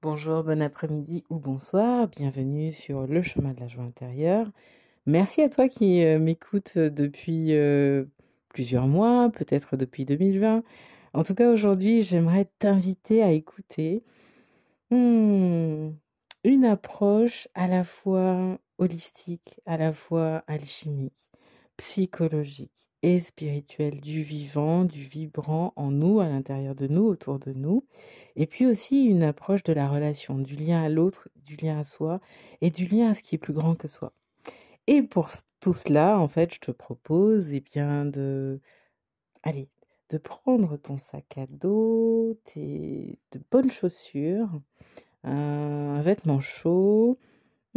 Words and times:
Bonjour, 0.00 0.44
bon 0.44 0.62
après-midi 0.62 1.24
ou 1.28 1.40
bonsoir, 1.40 2.06
bienvenue 2.06 2.72
sur 2.72 3.08
le 3.08 3.20
chemin 3.20 3.52
de 3.52 3.58
la 3.58 3.66
joie 3.66 3.82
intérieure. 3.82 4.46
Merci 5.06 5.42
à 5.42 5.48
toi 5.48 5.68
qui 5.68 6.04
euh, 6.04 6.20
m'écoutes 6.20 6.78
depuis 6.78 7.52
euh, 7.54 8.04
plusieurs 8.48 8.86
mois, 8.86 9.28
peut-être 9.30 9.76
depuis 9.76 10.04
2020. 10.04 10.62
En 11.14 11.24
tout 11.24 11.34
cas, 11.34 11.52
aujourd'hui, 11.52 12.04
j'aimerais 12.04 12.48
t'inviter 12.60 13.24
à 13.24 13.32
écouter 13.32 14.04
hmm, 14.92 15.90
une 16.44 16.64
approche 16.64 17.48
à 17.54 17.66
la 17.66 17.82
fois 17.82 18.60
holistique, 18.78 19.60
à 19.66 19.76
la 19.78 19.92
fois 19.92 20.44
alchimique, 20.46 21.26
psychologique 21.76 22.87
et 23.02 23.20
spirituelle 23.20 24.00
du 24.00 24.22
vivant, 24.22 24.84
du 24.84 25.02
vibrant 25.02 25.72
en 25.76 25.90
nous, 25.90 26.20
à 26.20 26.28
l'intérieur 26.28 26.74
de 26.74 26.86
nous, 26.88 27.04
autour 27.04 27.38
de 27.38 27.52
nous, 27.52 27.84
et 28.36 28.46
puis 28.46 28.66
aussi 28.66 29.04
une 29.04 29.22
approche 29.22 29.62
de 29.62 29.72
la 29.72 29.88
relation, 29.88 30.38
du 30.38 30.56
lien 30.56 30.82
à 30.82 30.88
l'autre, 30.88 31.28
du 31.36 31.56
lien 31.56 31.78
à 31.78 31.84
soi, 31.84 32.20
et 32.60 32.70
du 32.70 32.86
lien 32.86 33.10
à 33.10 33.14
ce 33.14 33.22
qui 33.22 33.36
est 33.36 33.38
plus 33.38 33.52
grand 33.54 33.74
que 33.74 33.88
soi. 33.88 34.12
Et 34.86 35.02
pour 35.02 35.28
tout 35.60 35.74
cela, 35.74 36.18
en 36.18 36.28
fait, 36.28 36.54
je 36.54 36.60
te 36.60 36.70
propose, 36.70 37.52
eh 37.52 37.60
bien, 37.60 38.04
de, 38.06 38.60
allez, 39.42 39.68
de 40.10 40.18
prendre 40.18 40.76
ton 40.78 40.98
sac 40.98 41.38
à 41.38 41.46
dos, 41.46 42.38
tes 42.44 43.18
de 43.32 43.40
bonnes 43.50 43.70
chaussures, 43.70 44.48
un 45.24 46.00
vêtement 46.02 46.40
chaud, 46.40 47.18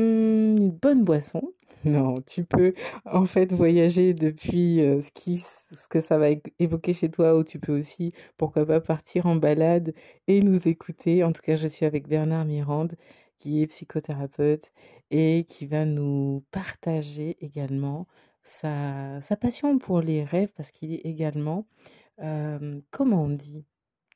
une 0.01 0.71
bonne 0.71 1.03
boisson, 1.03 1.53
non, 1.85 2.15
tu 2.21 2.43
peux 2.43 2.73
en 3.05 3.25
fait 3.25 3.51
voyager 3.51 4.13
depuis 4.13 4.81
euh, 4.81 5.01
ce 5.01 5.11
qui, 5.11 5.39
ce 5.39 5.87
que 5.87 5.99
ça 5.99 6.19
va 6.19 6.27
évoquer 6.59 6.93
chez 6.93 7.09
toi, 7.09 7.35
ou 7.35 7.43
tu 7.43 7.59
peux 7.59 7.77
aussi, 7.77 8.13
pourquoi 8.37 8.65
pas, 8.67 8.79
partir 8.81 9.25
en 9.25 9.35
balade 9.35 9.93
et 10.27 10.41
nous 10.41 10.67
écouter. 10.67 11.23
En 11.23 11.31
tout 11.31 11.41
cas, 11.41 11.55
je 11.55 11.67
suis 11.67 11.85
avec 11.85 12.07
Bernard 12.07 12.45
Mirande, 12.45 12.95
qui 13.39 13.63
est 13.63 13.67
psychothérapeute 13.67 14.71
et 15.09 15.45
qui 15.49 15.65
va 15.65 15.85
nous 15.85 16.43
partager 16.51 17.37
également 17.43 18.07
sa, 18.43 19.19
sa 19.21 19.35
passion 19.35 19.79
pour 19.79 20.01
les 20.01 20.23
rêves, 20.23 20.51
parce 20.55 20.69
qu'il 20.71 20.93
est 20.93 21.05
également, 21.05 21.65
euh, 22.19 22.79
comment 22.91 23.23
on 23.23 23.29
dit? 23.29 23.65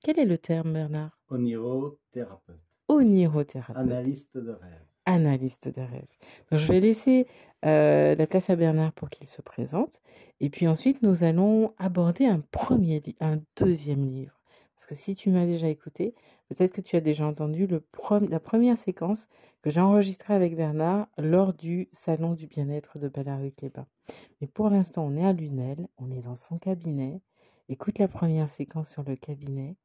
Quel 0.04 0.20
est 0.20 0.26
le 0.26 0.38
terme, 0.38 0.74
Bernard? 0.74 1.20
Onirothérapeute. 1.30 2.62
Onirothérapeute. 2.90 3.82
Analyste 3.82 4.38
de 4.38 4.52
rêve 4.52 4.85
analyste 5.06 5.68
de 5.68 5.82
rêve. 5.82 6.08
Donc, 6.52 6.60
je 6.60 6.68
vais 6.68 6.80
laisser 6.80 7.28
euh, 7.66 8.16
la 8.16 8.28
place 8.28 8.50
à 8.50 8.56
Bernard 8.56 8.94
pour 8.94 9.10
qu'il 9.10 9.28
se 9.28 9.42
présente. 9.42 10.02
Et 10.40 10.50
puis 10.50 10.68
ensuite, 10.68 11.02
nous 11.02 11.24
allons 11.24 11.74
aborder 11.78 12.26
un 12.26 12.42
premier, 12.52 13.02
un 13.20 13.40
deuxième 13.56 14.06
livre. 14.06 14.40
Parce 14.76 14.86
que 14.86 14.96
si 14.96 15.16
tu 15.16 15.30
m'as 15.30 15.46
déjà 15.46 15.68
écouté, 15.68 16.14
peut-être 16.50 16.74
que 16.74 16.82
tu 16.82 16.96
as 16.96 17.02
déjà 17.02 17.26
entendu 17.26 17.66
le 17.66 17.84
la 18.30 18.40
première 18.40 18.78
séquence 18.78 19.30
que 19.62 19.70
j'ai 19.70 19.80
enregistrée 19.80 20.34
avec 20.34 20.56
Bernard 20.56 21.08
lors 21.18 21.54
du 21.54 21.88
salon 21.94 22.34
du 22.34 22.46
bien-être 22.46 23.00
de 23.00 23.08
Ballaruc-les-Bains. 23.08 23.88
Mais 24.42 24.48
pour 24.48 24.70
l'instant, 24.70 25.06
on 25.06 25.16
est 25.16 25.26
à 25.26 25.34
Lunel, 25.34 25.88
on 25.98 26.12
est 26.12 26.22
dans 26.22 26.36
son 26.36 26.58
cabinet. 26.58 27.22
Écoute 27.70 27.98
la 27.98 28.08
première 28.08 28.50
séquence 28.50 28.90
sur 28.90 29.04
le 29.04 29.16
cabinet. 29.16 29.78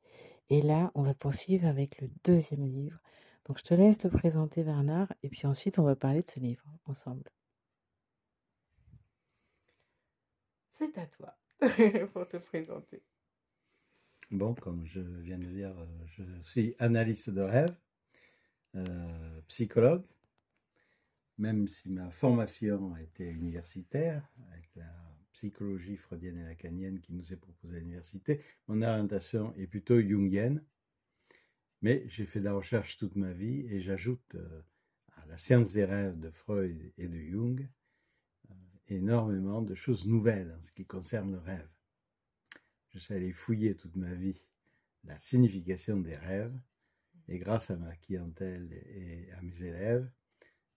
Et 0.50 0.60
là, 0.60 0.90
on 0.94 1.02
va 1.02 1.14
poursuivre 1.14 1.66
avec 1.66 2.00
le 2.00 2.10
deuxième 2.24 2.66
livre 2.66 2.98
donc 3.50 3.58
je 3.58 3.64
te 3.64 3.74
laisse 3.74 3.98
te 3.98 4.06
présenter 4.06 4.62
Bernard 4.62 5.12
et 5.24 5.28
puis 5.28 5.44
ensuite 5.48 5.80
on 5.80 5.82
va 5.82 5.96
parler 5.96 6.22
de 6.22 6.30
ce 6.30 6.38
livre 6.38 6.64
ensemble. 6.84 7.28
C'est 10.70 10.96
à 10.96 11.04
toi 11.08 11.36
pour 12.12 12.28
te 12.28 12.36
présenter. 12.36 13.02
Bon, 14.30 14.54
comme 14.54 14.86
je 14.86 15.00
viens 15.00 15.36
de 15.36 15.46
dire, 15.46 15.74
je 16.06 16.22
suis 16.44 16.76
analyste 16.78 17.28
de 17.30 17.40
rêve, 17.40 17.74
euh, 18.76 19.40
psychologue, 19.48 20.06
même 21.36 21.66
si 21.66 21.90
ma 21.90 22.08
formation 22.12 22.96
été 22.98 23.24
universitaire, 23.24 24.22
avec 24.52 24.70
la 24.76 24.94
psychologie 25.32 25.96
freudienne 25.96 26.38
et 26.38 26.44
lacanienne 26.44 27.00
qui 27.00 27.12
nous 27.12 27.32
est 27.32 27.36
proposée 27.36 27.78
à 27.78 27.80
l'université, 27.80 28.44
mon 28.68 28.80
orientation 28.80 29.52
est 29.56 29.66
plutôt 29.66 30.00
jungienne. 30.00 30.62
Mais 31.82 32.04
j'ai 32.08 32.26
fait 32.26 32.40
de 32.40 32.44
la 32.44 32.52
recherche 32.52 32.96
toute 32.96 33.16
ma 33.16 33.32
vie 33.32 33.66
et 33.68 33.80
j'ajoute 33.80 34.34
euh, 34.34 34.62
à 35.16 35.26
la 35.26 35.38
science 35.38 35.72
des 35.72 35.84
rêves 35.84 36.18
de 36.18 36.30
Freud 36.30 36.92
et 36.98 37.08
de 37.08 37.18
Jung 37.18 37.68
euh, 38.50 38.54
énormément 38.88 39.62
de 39.62 39.74
choses 39.74 40.06
nouvelles 40.06 40.54
en 40.56 40.60
ce 40.60 40.72
qui 40.72 40.84
concerne 40.84 41.32
le 41.32 41.38
rêve. 41.38 41.68
Je 42.90 42.98
suis 42.98 43.14
allé 43.14 43.32
fouiller 43.32 43.76
toute 43.76 43.96
ma 43.96 44.12
vie 44.14 44.42
la 45.04 45.18
signification 45.18 45.98
des 45.98 46.16
rêves 46.16 46.58
et 47.28 47.38
grâce 47.38 47.70
à 47.70 47.76
ma 47.76 47.94
clientèle 47.96 48.72
et 48.72 49.30
à 49.32 49.40
mes 49.42 49.62
élèves, 49.62 50.10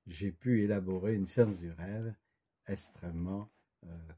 j'ai 0.08 0.32
pu 0.32 0.64
élaborer 0.64 1.16
une 1.16 1.26
science 1.26 1.60
du 1.60 1.72
rêve 1.72 2.14
extrêmement 2.68 3.52
euh, 3.86 4.14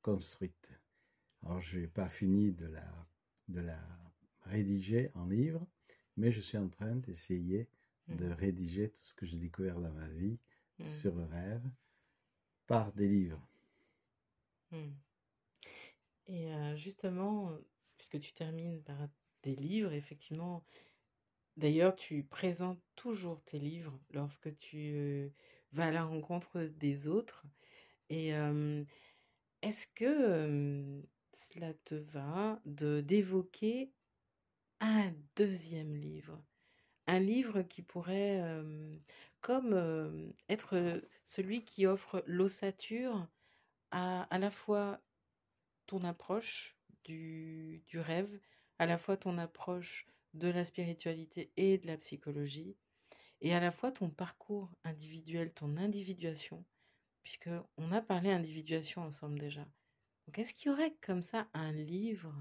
construite. 0.00 0.68
Alors, 1.42 1.60
je 1.60 1.80
n'ai 1.80 1.86
pas 1.86 2.08
fini 2.08 2.52
de 2.52 2.66
la, 2.66 3.08
de 3.48 3.60
la 3.60 3.80
rédiger 4.42 5.10
en 5.14 5.26
livre, 5.26 5.66
mais 6.16 6.30
je 6.30 6.40
suis 6.40 6.58
en 6.58 6.68
train 6.68 6.96
d'essayer 6.96 7.68
de 8.08 8.26
mmh. 8.26 8.32
rédiger 8.32 8.90
tout 8.90 9.02
ce 9.02 9.14
que 9.14 9.26
j'ai 9.26 9.38
découvert 9.38 9.80
dans 9.80 9.92
ma 9.92 10.08
vie 10.08 10.38
mmh. 10.78 10.84
sur 10.84 11.14
le 11.14 11.24
rêve 11.24 11.62
par 12.66 12.92
des 12.92 13.08
livres. 13.08 13.46
Mmh. 14.70 14.90
Et 16.28 16.50
justement, 16.76 17.52
puisque 17.96 18.20
tu 18.20 18.32
termines 18.32 18.82
par 18.82 18.96
des 19.42 19.54
livres, 19.56 19.92
effectivement, 19.92 20.64
d'ailleurs, 21.56 21.94
tu 21.96 22.22
présentes 22.22 22.80
toujours 22.96 23.42
tes 23.44 23.58
livres 23.58 23.98
lorsque 24.12 24.56
tu 24.58 25.30
vas 25.72 25.86
à 25.86 25.90
la 25.90 26.04
rencontre 26.04 26.60
des 26.60 27.06
autres. 27.08 27.44
Et 28.08 28.28
est-ce 29.62 29.86
que 29.88 31.02
cela 31.32 31.74
te 31.84 31.96
va 31.96 32.60
de 32.64 33.00
d'évoquer 33.00 33.92
un 34.82 35.14
deuxième 35.36 35.96
livre. 35.96 36.42
Un 37.06 37.20
livre 37.20 37.62
qui 37.62 37.82
pourrait, 37.82 38.42
comme 39.40 40.34
être 40.48 41.02
celui 41.24 41.64
qui 41.64 41.86
offre 41.86 42.22
l'ossature 42.26 43.26
à 43.90 44.22
à 44.24 44.38
la 44.38 44.50
fois 44.50 45.00
ton 45.86 46.04
approche 46.04 46.76
du, 47.04 47.82
du 47.86 47.98
rêve, 47.98 48.40
à 48.78 48.86
la 48.86 48.98
fois 48.98 49.16
ton 49.16 49.38
approche 49.38 50.06
de 50.34 50.48
la 50.48 50.64
spiritualité 50.64 51.52
et 51.56 51.78
de 51.78 51.86
la 51.86 51.96
psychologie, 51.96 52.76
et 53.40 53.54
à 53.54 53.60
la 53.60 53.70
fois 53.70 53.92
ton 53.92 54.08
parcours 54.08 54.70
individuel, 54.84 55.52
ton 55.52 55.76
individuation, 55.76 56.64
puisque 57.22 57.50
on 57.76 57.92
a 57.92 58.00
parlé 58.00 58.30
individuation 58.30 59.02
ensemble 59.02 59.38
déjà. 59.38 59.66
Donc 60.26 60.38
est-ce 60.38 60.54
qu'il 60.54 60.70
y 60.70 60.74
aurait 60.74 60.94
comme 61.02 61.22
ça 61.22 61.48
un 61.52 61.72
livre 61.72 62.34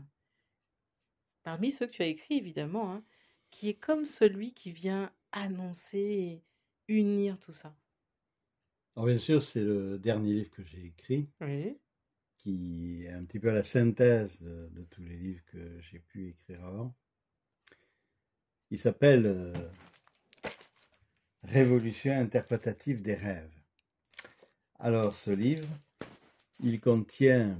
parmi 1.43 1.71
ceux 1.71 1.87
que 1.87 1.91
tu 1.91 2.01
as 2.01 2.07
écrits 2.07 2.37
évidemment, 2.37 2.93
hein, 2.93 3.03
qui 3.49 3.69
est 3.69 3.75
comme 3.75 4.05
celui 4.05 4.53
qui 4.53 4.71
vient 4.71 5.11
annoncer 5.31 5.97
et 5.97 6.43
unir 6.87 7.39
tout 7.39 7.53
ça. 7.53 7.75
Alors 8.95 9.07
bien 9.07 9.17
sûr, 9.17 9.41
c'est 9.41 9.63
le 9.63 9.97
dernier 9.97 10.33
livre 10.33 10.51
que 10.51 10.63
j'ai 10.63 10.85
écrit, 10.85 11.29
Oui. 11.39 11.77
qui 12.37 13.03
est 13.05 13.11
un 13.11 13.23
petit 13.23 13.39
peu 13.39 13.51
la 13.51 13.63
synthèse 13.63 14.41
de, 14.41 14.83
tous 14.89 15.03
les 15.03 15.15
livres 15.15 15.43
que 15.45 15.79
j'ai 15.81 15.99
pu 15.99 16.29
écrire 16.29 16.63
avant. 16.65 16.93
Il 18.69 18.79
s'appelle 18.79 19.25
euh, 19.25 19.53
Révolution 21.43 22.13
interprétative 22.13 23.01
des 23.01 23.15
rêves. 23.15 23.51
Alors 24.77 25.15
ce 25.15 25.31
livre, 25.31 25.67
il 26.59 26.79
contient 26.79 27.57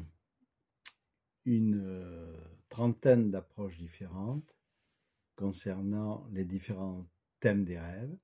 une 1.46 1.82
euh, 1.84 2.38
trentaine 2.72 3.30
d'approches 3.32 3.78
différentes 3.78 4.56
concernant 5.36 6.26
les 6.32 6.46
différents 6.46 7.06
thèmes 7.42 7.66
des 7.66 7.78
rêves 7.78 8.18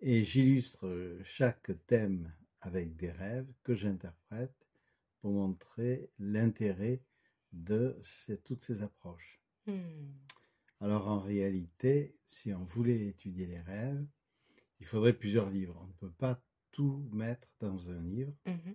et 0.00 0.24
j'illustre 0.24 1.20
chaque 1.22 1.70
thème 1.86 2.34
avec 2.60 2.96
des 2.96 3.10
rêves 3.10 3.50
que 3.62 3.74
j'interprète 3.74 4.66
pour 5.20 5.30
montrer 5.30 6.10
l'intérêt 6.18 7.00
de 7.52 7.96
toutes 8.44 8.64
ces 8.64 8.82
approches. 8.82 9.40
Hmm. 9.66 10.12
Alors 10.80 11.08
en 11.08 11.20
réalité, 11.20 12.16
si 12.24 12.52
on 12.52 12.64
voulait 12.64 13.06
étudier 13.06 13.46
les 13.46 13.60
rêves, 13.60 14.04
il 14.80 14.86
faudrait 14.86 15.16
plusieurs 15.16 15.50
livres. 15.50 15.78
On 15.80 15.86
ne 15.86 15.92
peut 15.92 16.16
pas 16.18 16.42
tout 16.72 17.08
mettre 17.12 17.48
dans 17.60 17.90
un 17.90 18.02
livre. 18.02 18.34
Mmh 18.44 18.72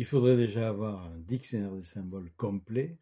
il 0.00 0.06
faudrait 0.06 0.38
déjà 0.38 0.70
avoir 0.70 1.04
un 1.04 1.18
dictionnaire 1.18 1.74
des 1.74 1.84
symboles 1.84 2.32
complet. 2.32 2.98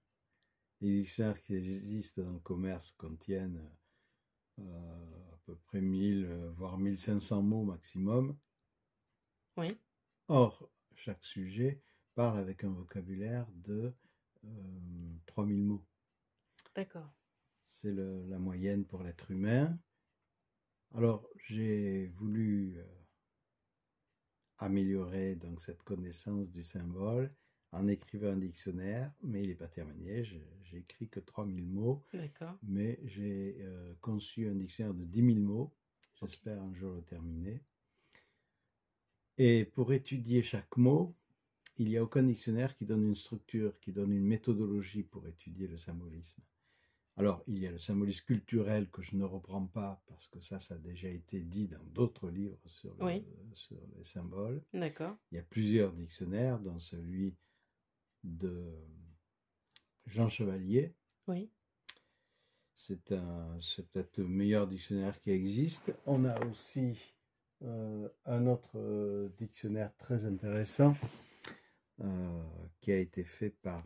Les 0.81 1.03
dictionnaires 1.03 1.41
qui 1.41 1.55
existent 1.55 2.23
dans 2.23 2.33
le 2.33 2.41
commerce 2.41 2.91
contiennent 2.91 3.63
euh, 4.59 5.33
à 5.33 5.37
peu 5.47 5.55
près 5.55 5.81
1000, 5.81 6.25
euh, 6.25 6.51
voire 6.51 6.77
1500 6.77 7.41
mots 7.43 7.63
maximum. 7.63 8.37
Oui. 9.57 9.79
Or, 10.27 10.69
chaque 10.97 11.25
sujet 11.25 11.81
parle 12.17 12.41
avec 12.41 12.65
un 12.65 12.71
vocabulaire 12.71 13.47
de 13.55 13.95
3000 15.27 15.57
euh, 15.57 15.63
mots. 15.63 15.85
D'accord. 16.75 17.15
c'est 17.69 17.93
la 17.93 18.41
moyenne 18.41 18.85
pour 18.85 19.05
l'être 19.05 19.31
humain. 19.31 19.79
Alors, 20.97 21.29
j'ai 21.47 22.09
voulu 22.17 22.75
euh, 22.77 22.98
améliorer 24.59 25.37
donc 25.37 25.61
cette 25.61 25.83
connaissance 25.83 26.51
du 26.51 26.65
symbole 26.65 27.33
en 27.73 27.87
écrivant 27.87 28.29
un 28.29 28.37
dictionnaire, 28.37 29.13
mais 29.23 29.43
il 29.43 29.49
n'est 29.49 29.55
pas 29.55 29.69
terminé. 29.69 30.25
J'ai 30.25 30.79
écrit 30.79 31.09
que 31.09 31.21
3000 31.21 31.67
mots. 31.67 32.05
Mais 32.63 32.99
j'ai 33.05 33.59
euh, 33.61 33.95
conçu 34.01 34.49
un 34.49 34.55
dictionnaire 34.55 34.95
de 34.95 35.05
10 35.05 35.35
000 35.35 35.39
mots. 35.39 35.75
J'espère 36.21 36.61
un 36.63 36.73
jour 36.75 36.95
le 36.95 37.03
terminer. 37.03 37.63
Et 39.37 39.65
pour 39.65 39.93
étudier 39.93 40.43
chaque 40.43 40.77
mot, 40.77 41.15
il 41.77 41.89
n'y 41.89 41.97
a 41.97 42.03
aucun 42.03 42.25
dictionnaire 42.25 42.75
qui 42.77 42.85
donne 42.85 43.05
une 43.05 43.15
structure, 43.15 43.79
qui 43.81 43.93
donne 43.93 44.13
une 44.13 44.27
méthodologie 44.27 45.05
pour 45.05 45.29
étudier 45.29 45.69
le 45.69 45.77
symbolisme. 45.77 46.43
Alors, 47.19 47.43
il 47.49 47.59
y 47.59 47.67
a 47.67 47.73
le 47.73 47.79
symbolisme 47.79 48.25
culturel 48.27 48.89
que 48.91 49.03
je 49.03 49.17
ne 49.17 49.25
reprends 49.25 49.67
pas 49.67 50.01
parce 50.07 50.29
que 50.29 50.41
ça, 50.41 50.61
ça 50.61 50.75
a 50.75 50.79
déjà 50.79 51.09
été 51.09 51.43
dit 51.43 51.67
dans 51.67 51.83
d'autres 51.87 52.31
livres 52.31 52.61
sur, 52.69 52.95
les 53.05 54.05
symboles. 54.05 54.63
D'accord. 54.73 55.17
Il 55.33 55.35
y 55.35 55.39
a 55.41 55.43
plusieurs 55.43 55.93
dictionnaires, 55.93 56.61
dont 56.61 56.79
celui 56.79 57.35
de 58.23 58.73
Jean 60.07 60.29
Chevalier. 60.29 60.95
Oui. 61.27 61.51
C'est 62.77 63.03
peut-être 63.03 64.17
le 64.19 64.29
meilleur 64.29 64.69
dictionnaire 64.69 65.21
qui 65.21 65.33
existe. 65.33 65.93
On 66.07 66.25
a 66.25 66.39
aussi 66.47 66.97
euh, 67.63 68.09
un 68.27 68.47
autre 68.47 68.79
euh, 68.79 69.29
dictionnaire 69.39 69.91
très 69.97 70.25
intéressant 70.25 70.97
euh, 72.01 72.43
qui 72.81 72.93
a 72.93 72.99
été 72.99 73.25
fait 73.25 73.51
par 73.51 73.83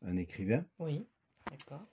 un 0.00 0.16
écrivain. 0.16 0.64
Oui, 0.78 1.06
d'accord 1.50 1.86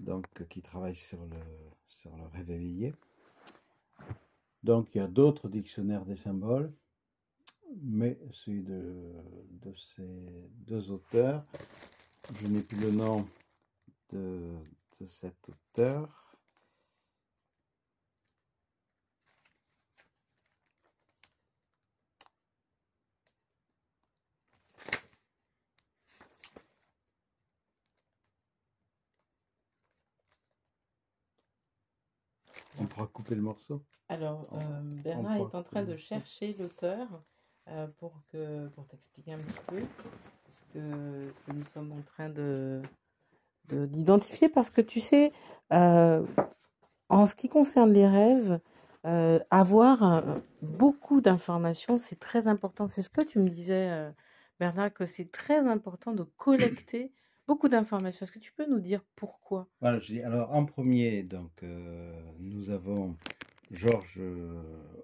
donc 0.00 0.26
qui 0.48 0.62
travaille 0.62 0.94
sur 0.94 1.24
le, 1.24 1.40
sur 1.88 2.16
le 2.16 2.24
rêve. 2.26 2.94
Donc 4.62 4.94
il 4.94 4.98
y 4.98 5.00
a 5.00 5.06
d'autres 5.06 5.48
dictionnaires 5.48 6.04
des 6.04 6.16
symboles, 6.16 6.72
mais 7.80 8.18
celui 8.32 8.62
de, 8.62 9.12
ces 9.76 10.50
deux 10.66 10.90
auteurs, 10.90 11.44
je 12.34 12.46
n'ai 12.46 12.62
plus 12.62 12.80
le 12.80 12.90
nom 12.90 13.26
de 14.10 14.54
cet 15.06 15.36
auteur. 15.48 16.27
On 32.80 32.86
pourra 32.86 33.06
couper 33.06 33.34
le 33.34 33.42
morceau. 33.42 33.82
Alors, 34.08 34.48
euh, 34.52 34.90
Bernard 35.04 35.36
est 35.36 35.54
en 35.54 35.62
train 35.62 35.84
de 35.84 35.96
chercher 35.96 36.54
l'auteur 36.58 37.06
euh, 37.68 37.86
pour, 37.98 38.22
que, 38.32 38.68
pour 38.68 38.86
t'expliquer 38.86 39.34
un 39.34 39.38
petit 39.38 39.60
peu 39.66 39.80
ce 40.50 40.62
que, 40.72 41.32
ce 41.36 41.42
que 41.42 41.52
nous 41.52 41.64
sommes 41.74 41.92
en 41.92 42.00
train 42.02 42.28
de, 42.30 42.80
d'identifier 43.68 44.48
parce 44.48 44.70
que 44.70 44.80
tu 44.80 45.00
sais, 45.00 45.32
euh, 45.72 46.24
en 47.08 47.26
ce 47.26 47.34
qui 47.34 47.48
concerne 47.48 47.92
les 47.92 48.06
rêves, 48.06 48.60
avoir 49.50 50.34
beaucoup 50.60 51.22
d'informations, 51.22 51.96
c'est 51.98 52.18
très 52.20 52.46
important. 52.46 52.88
C'est 52.88 53.00
ce 53.00 53.08
que 53.08 53.22
tu 53.22 53.38
me 53.38 53.48
disais, 53.48 54.12
Bernard, 54.60 54.92
que 54.92 55.06
c'est 55.06 55.32
très 55.32 55.60
important 55.66 56.12
de 56.12 56.24
collecter 56.36 57.14
beaucoup 57.48 57.68
d'informations. 57.68 58.24
Est-ce 58.24 58.32
que 58.32 58.38
tu 58.38 58.52
peux 58.52 58.68
nous 58.68 58.78
dire 58.78 59.02
pourquoi? 59.16 59.68
Voilà, 59.80 59.98
je 59.98 60.12
dis, 60.12 60.22
alors 60.22 60.52
en 60.52 60.64
premier, 60.64 61.24
donc, 61.24 61.50
euh, 61.64 62.12
nous 62.38 62.70
avons 62.70 63.16
Georges 63.72 64.22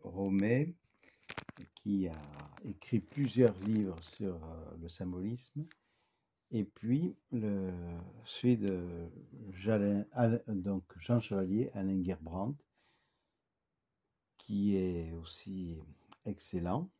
Romet 0.04 0.74
qui 1.74 2.06
a 2.08 2.22
écrit 2.64 3.00
plusieurs 3.00 3.58
livres 3.60 3.98
sur 4.00 4.34
euh, 4.36 4.76
le 4.80 4.88
symbolisme. 4.88 5.66
Et 6.50 6.64
puis, 6.64 7.16
le, 7.32 7.72
celui 8.26 8.56
de 8.58 9.10
donc 10.48 10.84
Jean 10.98 11.18
Chevalier, 11.20 11.70
Alain 11.74 12.02
Gerbrandt, 12.04 12.62
qui 14.38 14.76
est 14.76 15.12
aussi 15.14 15.78
excellent. 16.26 16.90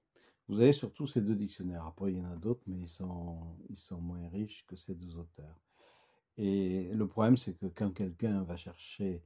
Vous 0.49 0.61
avez 0.61 0.73
surtout 0.73 1.06
ces 1.06 1.20
deux 1.20 1.35
dictionnaires. 1.35 1.87
Après, 1.87 2.12
il 2.12 2.19
y 2.19 2.20
en 2.20 2.31
a 2.31 2.37
d'autres, 2.37 2.62
mais 2.67 2.76
ils 2.79 2.88
sont, 2.88 3.38
ils 3.70 3.79
sont 3.79 4.00
moins 4.00 4.29
riches 4.29 4.64
que 4.67 4.76
ces 4.76 4.94
deux 4.94 5.17
auteurs. 5.17 5.61
Et 6.37 6.91
le 6.93 7.06
problème, 7.06 7.37
c'est 7.37 7.55
que 7.55 7.67
quand 7.67 7.93
quelqu'un 7.93 8.43
va 8.43 8.56
chercher 8.56 9.23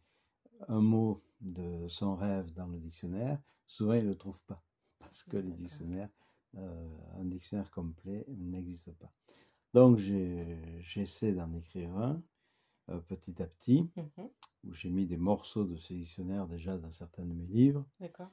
un 0.69 0.81
mot 0.81 1.23
de 1.41 1.89
son 1.89 2.17
rêve 2.17 2.53
dans 2.53 2.67
le 2.67 2.79
dictionnaire, 2.79 3.41
souvent 3.67 3.95
il 3.95 4.05
ne 4.05 4.11
le 4.11 4.17
trouve 4.17 4.41
pas. 4.43 4.63
Parce 4.99 5.25
que 5.25 5.37
les 5.37 5.53
dictionnaires, 5.53 6.11
euh, 6.57 6.89
un 7.19 7.25
dictionnaire 7.25 7.71
complet 7.71 8.25
n'existe 8.29 8.93
pas. 8.93 9.13
Donc 9.75 9.99
j'essaie 9.99 11.33
d'en 11.33 11.53
écrire 11.55 11.95
un 11.97 12.23
euh, 12.91 12.99
petit 13.01 13.43
à 13.43 13.47
petit, 13.47 13.91
mmh 13.97 14.23
où 14.65 14.73
j'ai 14.73 14.91
mis 14.91 15.07
des 15.07 15.17
morceaux 15.17 15.65
de 15.65 15.77
ces 15.77 15.95
dictionnaires 15.95 16.49
déjà 16.49 16.77
dans 16.77 16.91
certains 16.93 17.25
de 17.25 17.33
mes 17.33 17.47
livres. 17.47 17.87
D'accord. 18.01 18.33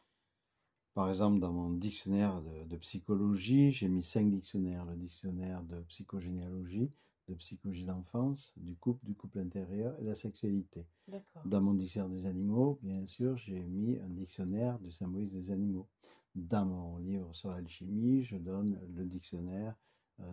Par 0.95 1.09
exemple, 1.09 1.39
dans 1.39 1.51
mon 1.51 1.71
dictionnaire 1.71 2.41
de, 2.41 2.77
psychologie, 2.77 3.69
j'ai 3.73 3.89
mis 3.89 4.01
cinq 4.01 4.31
dictionnaires. 4.31 4.85
Le 4.85 4.95
dictionnaire 4.95 5.61
de 5.63 5.81
psychogénéalogie, 5.89 6.89
de 7.27 7.33
psychologie 7.35 7.83
d'enfance, 7.83 8.53
du 8.55 8.77
couple, 8.77 9.05
du 9.05 9.13
couple 9.13 9.39
intérieur 9.39 9.93
et 9.99 10.03
de 10.03 10.07
la 10.07 10.15
sexualité. 10.15 10.85
Dans 11.43 11.59
mon 11.59 11.73
dictionnaire 11.73 12.09
des 12.09 12.25
animaux, 12.25 12.79
bien 12.81 13.05
sûr, 13.07 13.35
j'ai 13.35 13.59
mis 13.59 13.97
un 13.99 14.07
dictionnaire 14.07 14.79
du 14.79 14.89
symbolisme 14.89 15.33
des 15.33 15.51
animaux. 15.51 15.85
Dans 16.33 16.65
mon 16.65 16.97
livre 16.99 17.35
sur 17.35 17.51
l'alchimie, 17.51 18.23
je 18.23 18.37
donne 18.37 18.79
le 18.95 19.03
dictionnaire 19.03 19.75
euh, 20.21 20.23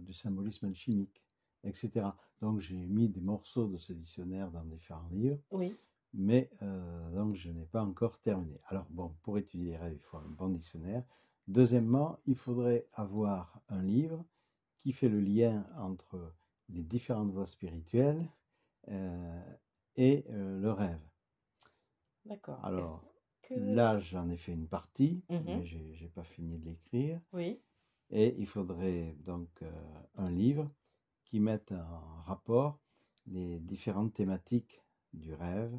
du 0.00 0.12
symbolisme 0.12 0.66
alchimique, 0.66 1.22
etc. 1.62 2.08
Donc 2.40 2.58
j'ai 2.58 2.84
mis 2.86 3.08
des 3.08 3.20
morceaux 3.20 3.68
de 3.68 3.78
ce 3.78 3.92
dictionnaire 3.92 4.50
dans 4.50 4.64
différents 4.64 5.08
livres. 5.12 5.38
Oui 5.52 5.76
mais 6.14 6.48
euh, 6.62 7.10
donc 7.10 7.34
je 7.34 7.50
n'ai 7.50 7.66
pas 7.66 7.82
encore 7.82 8.18
terminé. 8.20 8.60
Alors 8.66 8.86
bon, 8.90 9.14
pour 9.22 9.36
étudier 9.36 9.72
les 9.72 9.76
rêves, 9.76 9.94
il 9.94 10.02
faut 10.02 10.16
un 10.16 10.28
bon 10.28 10.48
dictionnaire. 10.48 11.04
Deuxièmement, 11.48 12.18
il 12.26 12.36
faudrait 12.36 12.86
avoir 12.94 13.60
un 13.68 13.82
livre 13.82 14.24
qui 14.78 14.92
fait 14.92 15.08
le 15.08 15.20
lien 15.20 15.66
entre 15.76 16.32
les 16.68 16.82
différentes 16.82 17.30
voies 17.30 17.46
spirituelles 17.46 18.26
euh, 18.88 19.56
et 19.96 20.24
euh, 20.30 20.60
le 20.60 20.72
rêve. 20.72 21.00
D'accord. 22.24 22.64
Alors 22.64 23.02
là, 23.50 23.98
j'en 23.98 24.30
ai 24.30 24.36
fait 24.36 24.52
une 24.52 24.68
partie, 24.68 25.22
mmh 25.28 25.36
mais 25.44 25.66
je 25.66 25.78
n'ai 25.78 26.10
pas 26.14 26.24
fini 26.24 26.58
de 26.58 26.66
l'écrire. 26.66 27.20
Oui. 27.32 27.60
Et 28.10 28.34
il 28.38 28.46
faudrait 28.46 29.16
donc 29.20 29.64
un 30.16 30.30
livre 30.30 30.70
qui 31.24 31.40
mette 31.40 31.72
en 31.72 32.22
rapport 32.22 32.78
les 33.26 33.58
différentes 33.58 34.14
thématiques 34.14 34.80
du 35.12 35.34
rêve 35.34 35.78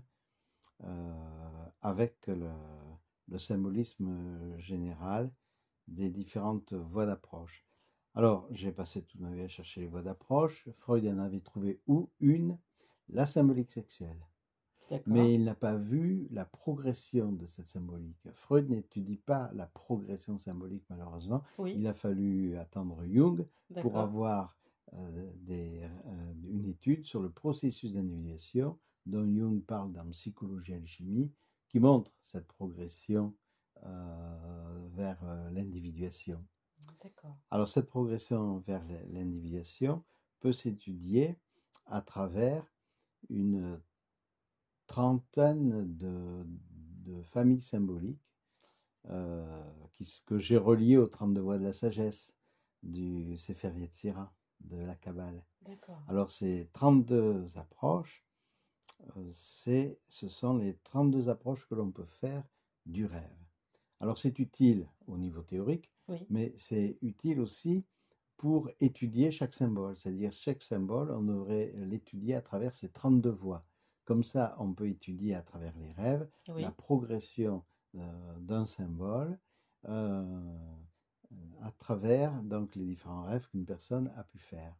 avec 1.82 2.28
le, 2.28 3.38
symbolisme 3.38 4.58
général 4.58 5.32
des 5.88 6.10
différentes 6.10 6.74
voies 6.74 7.06
d'approche. 7.06 7.66
Alors, 8.14 8.48
j'ai 8.52 8.72
passé 8.72 9.02
toute 9.04 9.20
ma 9.20 9.32
vie 9.32 9.42
à 9.42 9.48
chercher 9.48 9.82
les 9.82 9.88
voies 9.88 10.02
d'approche. 10.02 10.68
Freud 10.74 11.06
en 11.08 11.20
avait 11.20 11.42
trouvé 11.42 11.82
où 11.86 12.10
une, 12.20 12.58
la 13.10 13.26
symbolique 13.26 13.72
sexuelle. 13.72 14.20
Mais 15.08 15.34
il 15.34 15.44
n'a 15.44 15.56
pas 15.56 15.76
vu 15.76 16.28
la 16.32 16.46
progression 16.46 17.32
de 17.32 17.46
cette 17.46 17.66
symbolique. 17.66 18.28
Freud 18.34 18.70
n'étudie 18.70 19.18
pas 19.18 19.52
la 19.54 19.66
progression 19.66 20.38
symbolique, 20.38 20.86
malheureusement. 20.90 21.44
Il 21.66 21.88
a 21.88 21.94
fallu 21.94 22.56
attendre 22.58 23.04
Jung 23.06 23.46
pour 23.82 23.98
avoir 23.98 24.58
euh, 24.94 25.32
des, 25.38 25.82
euh, 25.82 26.34
une 26.48 26.66
étude 26.66 27.06
sur 27.06 27.20
le 27.20 27.32
processus 27.32 27.94
d'individuation 27.94 28.78
dont 29.06 29.26
Jung 29.26 29.62
parle 29.62 29.92
dans 29.92 30.06
Psychologie 30.10 30.74
et 30.74 30.76
Alchimie, 30.76 31.32
qui 31.68 31.80
montre 31.80 32.12
cette 32.22 32.48
progression 32.48 33.36
euh, 33.84 34.88
vers 34.94 35.20
euh, 35.24 35.50
l'individuation. 35.52 36.44
Alors 37.52 37.68
cette 37.68 37.88
progression 37.88 38.60
vers 38.60 38.84
l'individuation 39.10 40.04
peut 40.40 40.54
s'étudier 40.54 41.38
à 41.86 42.02
travers 42.02 42.66
une 43.30 43.82
trentaine 44.88 45.96
de, 45.98 46.46
familles 47.24 47.62
symboliques 47.62 48.34
euh, 49.10 49.64
que 50.26 50.38
j'ai 50.38 50.58
reliées 50.58 50.98
aux 50.98 51.08
32 51.08 51.42
voies 51.42 51.58
de 51.58 51.64
la 51.64 51.74
sagesse 51.74 52.34
du 52.82 53.38
Sefer 53.38 53.72
Yetzira, 53.78 54.34
de 54.62 54.78
la 54.78 54.96
Kabbale. 54.96 55.44
Alors 56.08 56.32
ces 56.32 56.70
32 56.74 57.52
approches 57.56 58.25
c'est, 59.34 60.00
ce 60.10 60.28
sont 60.28 60.58
les 60.58 60.76
32 60.84 61.30
approches 61.30 61.68
que 61.68 61.76
l'on 61.76 61.92
peut 61.92 62.06
faire 62.06 62.44
du 62.86 63.06
rêve. 63.06 63.38
Alors 64.00 64.18
c'est 64.18 64.38
utile 64.40 64.88
au 65.08 65.18
niveau 65.18 65.42
théorique, 65.42 65.92
mais 66.30 66.54
c'est 66.58 66.98
utile 67.02 67.40
aussi 67.40 67.86
pour 68.38 68.70
étudier 68.80 69.32
chaque 69.32 69.54
symbole. 69.54 69.96
C'est-à-dire 69.96 70.32
chaque 70.34 70.62
symbole, 70.62 71.12
on 71.12 71.22
devrait 71.24 71.72
l'étudier 71.78 72.36
à 72.36 72.42
travers 72.42 72.76
ces 72.76 72.90
32 72.90 73.30
voies. 73.30 73.66
Comme 74.04 74.24
ça, 74.24 74.56
on 74.60 74.74
peut 74.74 74.88
étudier 74.88 75.34
à 75.34 75.42
travers 75.42 75.76
les 75.78 75.92
rêves 75.94 76.28
Oui. 76.50 76.62
la 76.62 76.72
progression 76.72 77.64
euh, 77.96 78.40
d'un 78.40 78.66
symbole 78.66 79.40
euh, 79.88 80.58
à 81.64 81.72
travers 81.72 82.32
donc 82.44 82.76
les 82.76 82.86
différents 82.86 83.24
rêves 83.24 83.48
qu'une 83.50 83.66
personne 83.66 84.12
a 84.16 84.24
pu 84.24 84.38
faire. 84.38 84.76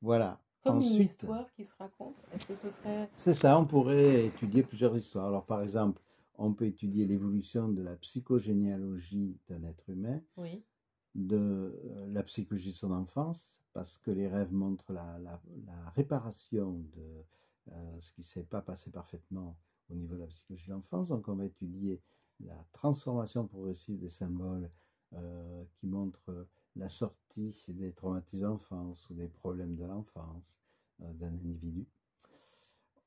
Voilà. 0.00 0.40
Comme 0.62 0.80
une 0.82 1.02
histoire 1.02 1.50
qui 1.54 1.64
se 1.64 1.72
raconte. 1.78 2.16
Est-ce 2.34 2.46
que 2.46 2.54
ce 2.54 2.70
serait... 2.70 3.08
c'est 3.16 3.34
ça, 3.34 3.58
on 3.58 3.64
pourrait 3.64 4.26
étudier 4.26 4.62
plusieurs 4.62 4.96
histoires. 4.96 5.26
Alors 5.26 5.44
par 5.46 5.62
exemple, 5.62 6.02
on 6.36 6.52
peut 6.52 6.66
étudier 6.66 7.06
l'évolution 7.06 7.68
de 7.68 7.82
la 7.82 7.96
psychogénéalogie 7.96 9.38
d'un 9.48 9.62
être 9.64 9.88
humain, 9.90 10.20
Oui. 10.36 10.62
de 11.14 11.36
euh, 11.36 12.06
la 12.12 12.22
psychologie 12.22 12.70
de 12.70 12.74
son 12.76 12.92
enfance, 12.92 13.62
parce 13.72 13.96
que 13.98 14.10
les 14.10 14.28
rêves 14.28 14.52
montrent 14.52 14.92
la, 14.92 15.18
la- 15.18 15.40
la 15.66 15.90
réparation 15.90 16.84
de 16.94 17.24
euh, 17.72 18.00
ce 18.00 18.12
qui 18.12 18.20
ne 18.20 18.24
s'est 18.26 18.42
pas 18.42 18.60
passé 18.62 18.90
parfaitement 18.90 19.56
au 19.90 19.94
niveau 19.94 20.14
de 20.14 20.20
la 20.20 20.26
psychologie 20.26 20.66
de 20.66 20.72
l'enfance. 20.72 21.08
Donc 21.08 21.28
on 21.28 21.34
va 21.36 21.44
étudier 21.44 22.00
la 22.40 22.64
transformation 22.72 23.46
progressive 23.46 23.98
des 23.98 24.08
symboles 24.08 24.70
euh, 25.14 25.64
qui 25.74 25.86
montrent 25.86 26.46
la 26.80 26.88
sortie 26.88 27.54
des 27.68 27.92
traumatismes 27.92 28.42
d'enfance 28.44 29.08
ou 29.10 29.14
des 29.14 29.28
problèmes 29.28 29.76
de 29.76 29.84
l'enfance 29.84 30.58
euh, 31.02 31.12
d'un 31.14 31.28
individu. 31.28 31.86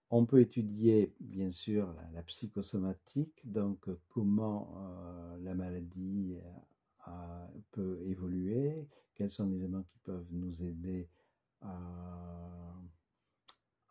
On 0.09 0.25
peut 0.25 0.41
étudier, 0.41 1.13
bien 1.19 1.51
sûr, 1.51 1.91
la, 1.93 2.09
la 2.13 2.23
psychosomatique, 2.23 3.41
donc 3.43 3.87
euh, 3.89 3.99
comment 4.09 4.71
euh, 4.77 5.37
la 5.43 5.55
maladie 5.55 6.37
a- 7.05 7.49
peut 7.71 7.99
évoluer, 8.05 8.87
quels 9.15 9.29
sont 9.31 9.47
les 9.47 9.57
éléments 9.57 9.83
qui 9.83 9.97
peuvent 10.03 10.27
nous 10.31 10.63
aider 10.63 11.09
à, 11.61 11.69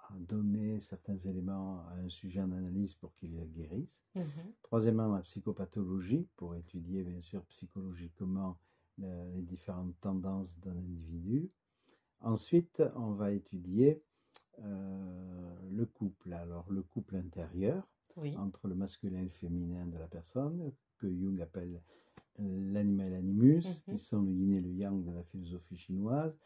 à 0.09 0.15
donner 0.19 0.81
certains 0.81 1.19
éléments 1.19 1.85
à 1.89 1.95
un 1.95 2.09
sujet 2.09 2.41
en 2.41 2.53
analyse 2.53 2.95
pour 2.95 3.15
qu'il 3.17 3.35
guérisse. 3.53 4.03
Mhm. 4.15 4.53
Troisièmement, 4.63 5.15
la 5.15 5.23
psychopathologie, 5.23 6.29
pour 6.37 6.55
étudier 6.57 7.03
bien 7.05 7.21
sûr 7.21 7.45
psychologiquement 7.47 8.59
les 8.99 9.43
différentes 9.43 9.99
tendances 10.01 10.59
d'un 10.61 10.77
individu. 10.77 11.51
Ensuite, 12.21 12.83
on 12.97 13.13
va 13.13 13.33
étudier 13.33 14.03
euh, 14.61 15.55
le 15.71 15.87
couple. 15.87 16.33
Alors, 16.33 16.71
le 16.71 16.83
couple 16.83 17.17
intérieur 17.17 17.87
Oui. 18.17 18.37
entre 18.37 18.69
le 18.69 18.75
masculin 18.75 19.19
et 19.21 19.25
le 19.25 19.29
féminin 19.31 19.87
de 19.87 19.99
la 19.99 20.07
personne, 20.07 20.73
que 20.99 21.09
Jung 21.11 21.41
appelle 21.41 21.81
l'anima 22.39 23.07
et 23.07 23.11
l'animus, 23.11 23.65
Mhm. 23.65 23.95
qui 23.95 23.99
sont 23.99 24.23
le 24.23 24.31
yin 24.33 24.55
et 24.57 24.61
le 24.61 24.71
yang 24.71 25.05
de 25.05 25.11
la 25.11 25.23
philosophie 25.25 25.77
chinoise, 25.77 26.37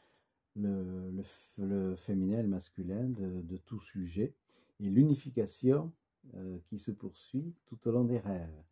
le, 0.54 1.10
le 1.10 1.22
f- 1.22 1.58
le 1.58 1.94
féminin 1.96 2.38
et 2.38 2.42
le 2.42 2.48
masculin 2.48 3.08
de, 3.10 3.42
de 3.42 3.56
tout 3.58 3.80
sujet, 3.80 4.34
et 4.80 4.88
l'unification 4.88 5.92
euh, 6.34 6.58
qui 6.66 6.78
se 6.78 6.90
poursuit 6.90 7.54
tout 7.66 7.78
au 7.86 7.90
long 7.92 8.04
des 8.04 8.18
rêves. 8.18 8.62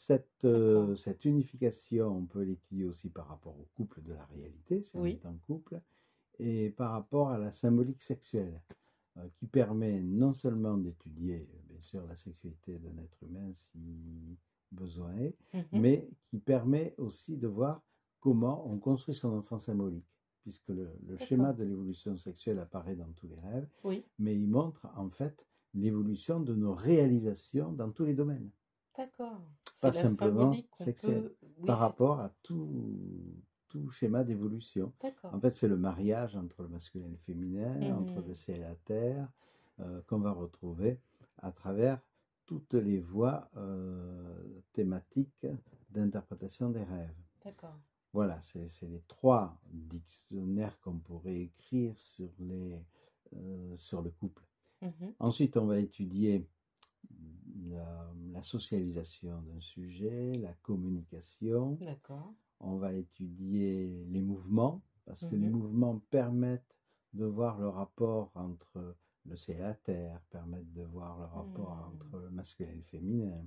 Cette, 0.00 0.44
euh, 0.44 0.94
cette 0.94 1.24
unification, 1.24 2.16
on 2.18 2.24
peut 2.24 2.42
l'étudier 2.42 2.84
aussi 2.86 3.08
par 3.10 3.26
rapport 3.26 3.56
au 3.58 3.66
couple 3.74 4.00
de 4.02 4.12
la 4.12 4.24
réalité, 4.26 4.84
on 4.94 5.02
Oui. 5.02 5.20
en 5.24 5.34
couple, 5.48 5.80
et 6.38 6.70
par 6.70 6.92
rapport 6.92 7.30
à 7.30 7.38
la 7.38 7.52
symbolique 7.52 8.00
sexuelle, 8.00 8.60
euh, 9.16 9.26
qui 9.34 9.48
permet 9.48 10.00
non 10.00 10.32
seulement 10.32 10.76
d'étudier, 10.76 11.48
euh, 11.52 11.58
bien 11.68 11.80
sûr, 11.80 12.06
la 12.06 12.14
sexualité 12.14 12.78
d'un 12.78 12.96
être 13.02 13.20
humain 13.24 13.50
si 13.52 13.80
besoin 14.70 15.12
est, 15.16 15.34
Mhm. 15.54 15.64
mais 15.72 16.08
qui 16.28 16.38
permet 16.38 16.94
aussi 16.96 17.36
de 17.36 17.48
voir 17.48 17.82
comment 18.20 18.70
on 18.70 18.78
construit 18.78 19.16
son 19.16 19.30
enfant 19.32 19.58
symbolique, 19.58 20.06
puisque 20.42 20.68
le, 20.68 20.88
le 21.04 21.16
schéma 21.18 21.52
de 21.52 21.64
l'évolution 21.64 22.16
sexuelle 22.16 22.60
apparaît 22.60 22.94
dans 22.94 23.10
tous 23.16 23.26
les 23.26 23.40
rêves, 23.40 23.68
Oui. 23.82 24.04
mais 24.20 24.36
il 24.36 24.46
montre 24.46 24.86
en 24.94 25.08
fait 25.10 25.44
l'évolution 25.74 26.38
de 26.38 26.54
nos 26.54 26.74
réalisations 26.74 27.72
dans 27.72 27.90
tous 27.90 28.04
les 28.04 28.14
domaines, 28.14 28.50
D'accord. 28.96 29.40
pas 29.80 29.92
simplement 29.92 30.52
sexuelle, 30.76 31.22
peut... 31.30 31.36
Oui, 31.58 31.66
par 31.66 31.78
rapport 31.78 32.20
à 32.20 32.30
tout, 32.42 33.34
tout 33.68 33.90
schéma 33.90 34.24
d'évolution. 34.24 34.92
D'accord. 35.00 35.34
En 35.34 35.40
fait, 35.40 35.52
c'est 35.52 35.68
le 35.68 35.76
mariage 35.76 36.36
entre 36.36 36.62
le 36.62 36.68
masculin 36.68 37.06
et 37.06 37.10
le 37.10 37.16
féminin, 37.16 37.96
entre 37.96 38.20
Mhm. 38.20 38.28
le 38.28 38.34
ciel 38.34 38.56
et 38.58 38.64
la 38.64 38.74
terre, 38.74 39.28
euh, 39.80 40.02
qu'on 40.06 40.18
va 40.18 40.32
retrouver 40.32 41.00
à 41.38 41.52
travers 41.52 42.00
toutes 42.46 42.74
les 42.74 42.98
voies 43.00 43.48
euh, 43.56 44.60
thématiques 44.72 45.46
d'interprétation 45.90 46.70
des 46.70 46.82
rêves. 46.82 47.14
D'accord. 47.44 47.78
Voilà, 48.12 48.40
c'est 48.42 48.68
c'est 48.68 48.88
les 48.88 49.02
trois 49.06 49.56
dictionnaires 49.70 50.78
qu'on 50.80 50.98
pourrait 50.98 51.42
écrire 51.42 51.96
sur, 51.96 52.28
les, 52.40 52.76
euh, 53.36 53.76
sur 53.76 54.02
le 54.02 54.10
couple. 54.10 54.44
Mhm. 54.82 55.14
Ensuite, 55.20 55.56
on 55.56 55.66
va 55.66 55.78
étudier 55.78 56.44
la, 57.70 58.12
la 58.32 58.42
socialisation 58.42 59.40
d'un 59.42 59.60
sujet, 59.60 60.34
la 60.38 60.52
communication, 60.62 61.76
D'accord. 61.80 62.34
on 62.60 62.76
va 62.76 62.92
étudier 62.92 64.04
les 64.08 64.20
mouvements, 64.22 64.82
parce 65.04 65.24
que 65.26 65.36
les 65.36 65.48
Mhm. 65.48 65.52
mouvements 65.52 65.98
permettent 66.10 66.76
de 67.14 67.24
voir 67.24 67.58
le 67.58 67.68
rapport 67.68 68.30
entre 68.34 68.96
le 69.26 69.36
ciel 69.36 69.58
et 69.58 69.60
la 69.60 69.74
terre, 69.74 70.20
permettent 70.30 70.72
de 70.72 70.82
voir 70.84 71.18
le 71.18 71.24
rapport 71.26 71.76
Mhm. 71.76 71.94
entre 71.94 72.18
le 72.18 72.30
masculin 72.30 72.70
et 72.70 72.76
le 72.76 72.82
féminin. 72.82 73.46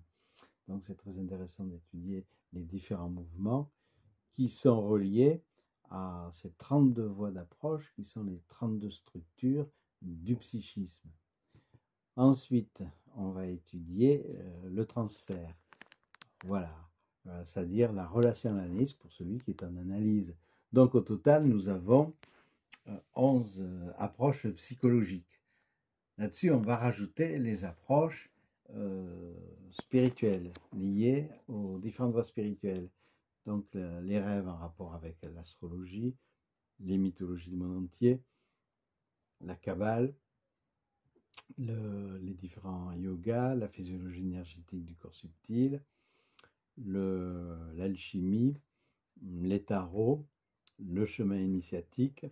Donc 0.68 0.84
c'est 0.86 0.96
très 0.96 1.18
intéressant 1.18 1.64
d'étudier 1.66 2.26
les 2.54 2.64
différents 2.64 3.10
mouvements 3.10 3.72
qui 4.36 4.50
sont 4.50 4.82
reliés 4.82 5.44
à 5.90 6.30
ces 6.34 6.52
32 6.54 7.06
voies 7.06 7.32
d'approche 7.32 7.92
qui 7.96 8.04
sont 8.04 8.24
les 8.24 8.42
32 8.48 8.90
structures 8.90 9.68
du 10.02 10.36
psychisme. 10.38 11.10
Ensuite, 12.16 12.84
on 13.18 13.32
va 13.32 13.48
étudier 13.48 14.26
euh, 14.30 14.70
le 14.70 14.86
transfert. 14.86 15.54
Voilà, 16.46 16.76
Euh, 17.28 17.46
c'est-à-dire 17.46 17.94
la 17.94 18.06
relation 18.06 18.50
à 18.52 18.54
l'analyse 18.54 18.94
pour 18.94 19.12
celui 19.14 19.40
qui 19.40 19.52
est 19.52 19.64
en 19.64 19.76
analyse. 19.78 20.36
Donc 20.74 20.94
au 20.96 21.02
total, 21.02 21.46
nous 21.46 21.70
avons 21.70 22.14
euh, 22.90 22.98
11 23.16 23.60
euh, 23.62 23.92
approches 23.98 24.48
psychologiques. 24.56 25.42
Là-dessus, 26.18 26.52
on 26.52 26.62
va 26.62 26.78
rajouter 26.78 27.40
les 27.40 27.64
approches 27.66 28.30
spirituelles 29.72 30.52
liées 30.74 31.30
aux 31.48 31.78
différentes 31.80 32.14
voies 32.14 32.24
spirituelles. 32.24 32.90
Donc 33.46 33.66
le- 33.74 34.02
les 34.02 34.20
rêves 34.20 34.48
en 34.48 34.58
rapport 34.58 34.94
avec 34.96 35.18
l'astrologie, 35.36 36.16
les 36.80 36.98
mythologies 36.98 37.52
du 37.52 37.56
monde 37.58 37.86
entier, 37.86 38.22
la 39.42 39.56
Kabbale, 39.56 40.14
le- 41.58 42.18
les 42.20 42.34
différents 42.34 42.92
yogas, 42.94 43.56
la 43.56 43.68
physiologie 43.68 44.22
énergétique 44.22 44.86
du 44.86 44.96
corps 44.96 45.16
subtil, 45.16 45.82
l'alchimie, 46.78 48.56
les 49.22 49.64
tarots, 49.64 50.26
le 50.80 51.06
chemin 51.06 51.38
initiatique, 51.40 52.26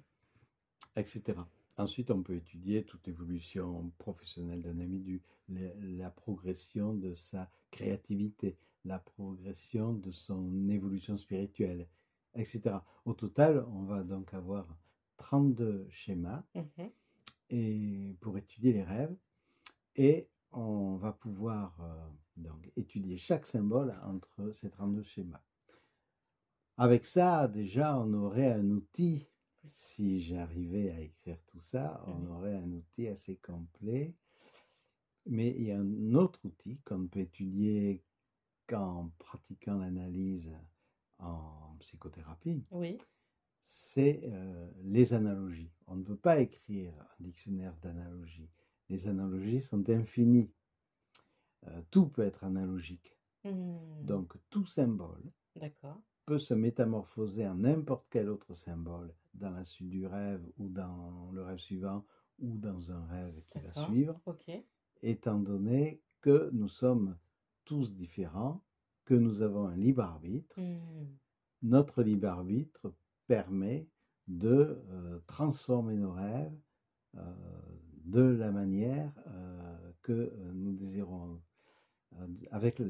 etc. 0.95 1.39
Ensuite, 1.77 2.11
on 2.11 2.21
peut 2.21 2.35
étudier 2.35 2.83
toute 2.83 3.07
évolution 3.07 3.91
professionnelle 3.97 4.61
d'un 4.61 4.79
individu, 4.79 5.21
la, 5.49 6.09
progression 6.09 6.93
de 6.93 7.13
sa 7.15 7.49
créativité, 7.71 8.57
la 8.85 8.99
progression 8.99 9.93
de 9.93 10.11
son 10.11 10.67
évolution 10.69 11.17
spirituelle, 11.17 11.87
etc. 12.35 12.75
Au 13.05 13.13
total, 13.13 13.65
on 13.69 13.83
va 13.83 14.03
donc 14.03 14.33
avoir 14.33 14.67
32 15.17 15.87
schémas 15.89 16.43
Mhm. 16.55 16.89
Et 17.51 18.15
pour 18.21 18.37
étudier 18.37 18.73
les 18.73 18.83
rêves 18.83 19.15
et 19.95 20.27
on 20.51 20.95
va 20.95 21.11
pouvoir 21.11 21.75
euh, 21.81 22.07
donc 22.37 22.71
étudier 22.75 23.17
chaque 23.17 23.45
symbole 23.45 23.95
entre 24.03 24.51
ces 24.53 24.69
32 24.69 25.03
schémas. 25.03 25.41
Avec 26.77 27.05
ça, 27.05 27.47
déjà, 27.47 27.97
on 27.97 28.13
aurait 28.13 28.51
un 28.51 28.69
outil, 28.71 29.27
si 29.69 30.21
j'arrivais 30.21 30.91
à 30.91 30.99
écrire 31.01 31.37
tout 31.47 31.59
ça, 31.59 32.03
on 32.07 32.25
aurait 32.31 32.55
un 32.55 32.71
outil 32.71 33.07
assez 33.07 33.35
complet. 33.35 34.15
Mais 35.27 35.49
il 35.49 35.63
y 35.63 35.71
a 35.71 35.77
un 35.77 36.15
autre 36.15 36.39
outil 36.43 36.79
qu'on 36.83 37.05
peut 37.07 37.19
étudier 37.19 38.01
qu'en 38.65 39.11
pratiquant 39.19 39.77
l'analyse 39.77 40.51
en 41.19 41.75
psychothérapie, 41.79 42.63
Oui. 42.71 42.97
C'est 43.63 44.21
euh, 44.23 44.69
les 44.83 45.13
analogies. 45.13 45.71
On 45.87 45.95
ne 45.95 46.03
peut 46.03 46.15
pas 46.15 46.39
écrire 46.39 46.93
un 46.99 47.23
dictionnaire 47.23 47.75
d'analogies. 47.81 48.49
Les 48.89 49.07
analogies 49.07 49.61
sont 49.61 49.89
infinies. 49.89 50.51
Euh, 51.67 51.81
tout 51.91 52.07
peut 52.07 52.23
être 52.23 52.43
analogique. 52.43 53.15
Mhm. 53.43 54.05
Donc 54.05 54.33
tout 54.49 54.65
symbole 54.65 55.31
peut 56.25 56.39
se 56.39 56.53
métamorphoser 56.53 57.47
en 57.47 57.55
n'importe 57.55 58.07
quel 58.09 58.29
autre 58.29 58.53
symbole 58.53 59.13
dans 59.33 59.49
la 59.49 59.65
suite 59.65 59.89
du 59.89 60.05
rêve 60.05 60.43
ou 60.57 60.69
dans 60.69 61.31
le 61.31 61.43
rêve 61.43 61.57
suivant 61.59 62.05
ou 62.39 62.57
dans 62.57 62.91
un 62.91 63.05
rêve 63.07 63.41
qui 63.49 63.59
va 63.59 63.85
suivre, 63.85 64.19
étant 65.01 65.39
donné 65.39 66.01
que 66.21 66.49
nous 66.53 66.69
sommes 66.69 67.17
tous 67.65 67.93
différents, 67.93 68.63
que 69.05 69.13
nous 69.13 69.41
avons 69.41 69.67
un 69.67 69.75
libre 69.75 70.03
arbitre 70.03 70.59
Mhm. 70.59 71.17
notre 71.63 72.01
libre 72.03 72.27
arbitre 72.27 72.93
permet 73.27 73.87
de 74.27 74.77
transformer 75.27 75.95
nos 75.95 76.11
rêves 76.11 76.55
de 78.05 78.21
la 78.21 78.51
manière 78.51 79.11
que 80.01 80.33
nous 80.53 80.73
désirons, 80.73 81.41
avec 82.51 82.81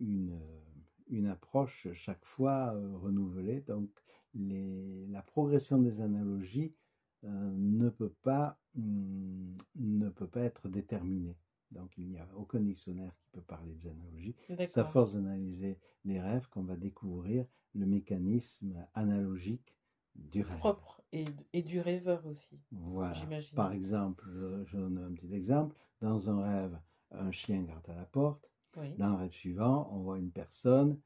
une, 0.00 1.26
approche 1.28 1.88
chaque 1.92 2.24
fois 2.24 2.72
renouvelée. 3.00 3.60
Donc 3.60 3.90
la 4.34 5.22
progression 5.22 5.78
des 5.78 6.00
analogies 6.00 6.74
ne, 7.22 7.88
peut 7.88 8.14
pas, 8.22 8.58
mmh, 8.74 9.52
ne 9.76 10.08
peut 10.10 10.26
pas 10.26 10.42
être 10.42 10.68
déterminée. 10.68 11.36
Donc 11.74 11.92
il 11.98 12.08
n'y 12.08 12.18
a 12.18 12.28
aucun 12.36 12.60
dictionnaire 12.60 13.14
qui 13.18 13.28
peut 13.32 13.42
parler 13.42 13.72
des 13.72 13.86
analogies. 13.88 14.36
C'est 14.48 14.78
à 14.78 14.84
force 14.84 15.14
d'analyser 15.14 15.78
les 16.04 16.20
rêves 16.20 16.48
qu'on 16.48 16.62
va 16.62 16.76
découvrir 16.76 17.46
le 17.74 17.86
mécanisme 17.86 18.86
analogique 18.94 19.74
du 20.14 20.42
rêve. 20.42 20.58
Propre 20.58 21.02
et, 21.12 21.24
et 21.52 21.62
du 21.62 21.80
rêveur 21.80 22.24
aussi. 22.26 22.60
Voilà. 22.70 23.20
Par 23.54 23.72
exemple, 23.72 24.24
je, 24.66 24.76
donne 24.76 24.98
un 24.98 25.12
petit 25.12 25.34
exemple. 25.34 25.76
Dans 26.00 26.28
un 26.30 26.42
rêve, 26.42 26.78
un 27.10 27.32
chien 27.32 27.62
garde 27.62 27.88
à 27.88 27.94
la 27.94 28.04
porte. 28.04 28.48
Dans 28.98 29.10
le 29.10 29.14
rêve 29.14 29.32
suivant, 29.32 29.88
on 29.92 30.00
voit 30.00 30.18
une 30.18 30.32
personne 30.32 31.00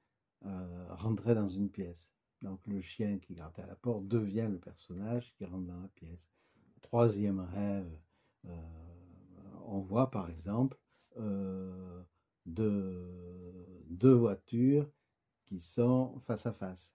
euh, 0.46 0.86
rentrer 0.94 1.34
dans 1.34 1.48
une 1.48 1.68
pièce. 1.68 2.10
Donc 2.40 2.66
le 2.66 2.80
chien 2.80 3.18
qui 3.18 3.34
garde 3.34 3.58
à 3.60 3.66
la 3.66 3.74
porte 3.74 4.06
devient 4.06 4.48
le 4.50 4.58
personnage 4.58 5.34
qui 5.34 5.44
rentre 5.44 5.66
dans 5.66 5.80
la 5.80 5.88
pièce. 5.88 6.30
Troisième 6.80 7.40
rêve, 7.40 7.90
euh, 8.46 8.87
on 9.70 9.80
voit 9.80 10.10
par 10.10 10.30
exemple 10.30 10.78
euh, 11.18 12.02
deux, 12.46 14.12
voitures 14.14 14.88
qui 15.46 15.60
sont 15.60 16.18
face 16.20 16.46
à 16.46 16.52
face. 16.52 16.94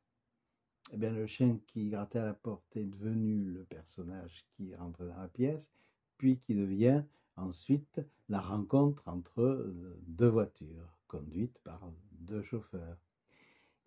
Eh 0.92 0.98
bien, 0.98 1.12
le 1.12 1.28
chien 1.28 1.60
qui 1.68 1.90
grattait 1.90 2.20
à 2.20 2.26
la 2.26 2.34
porte 2.34 2.76
est 2.76 2.86
devenu 2.86 3.46
le 3.46 3.64
personnage 3.64 4.46
qui 4.52 4.76
rentre 4.76 5.04
dans 5.06 5.18
la 5.18 5.28
pièce, 5.28 5.72
puis 6.18 6.40
qui 6.40 6.56
devient 6.56 7.04
ensuite 7.36 8.02
la 8.30 8.42
rencontre 8.42 9.08
entre 9.08 9.42
euh, 9.42 10.00
deux 10.08 10.28
voitures 10.28 10.98
conduites 11.08 11.58
par 11.64 11.82
deux 12.12 12.44
chauffeurs. 12.44 12.98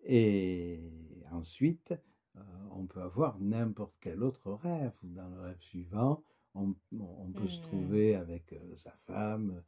Et 0.03 0.91
ensuite, 1.31 1.93
euh, 2.35 2.41
on 2.71 2.85
peut 2.85 3.01
avoir 3.01 3.39
n'importe 3.39 3.95
quel 3.99 4.23
autre 4.23 4.51
rêve. 4.53 4.93
Dans 5.03 5.29
le 5.29 5.39
rêve 5.41 5.61
suivant, 5.61 6.23
on, 6.57 7.31
peut 7.31 7.47
se 7.47 7.59
mmh. 7.59 7.63
trouver 7.63 8.15
avec 8.15 8.55
sa 8.75 8.91
femme, 9.05 9.61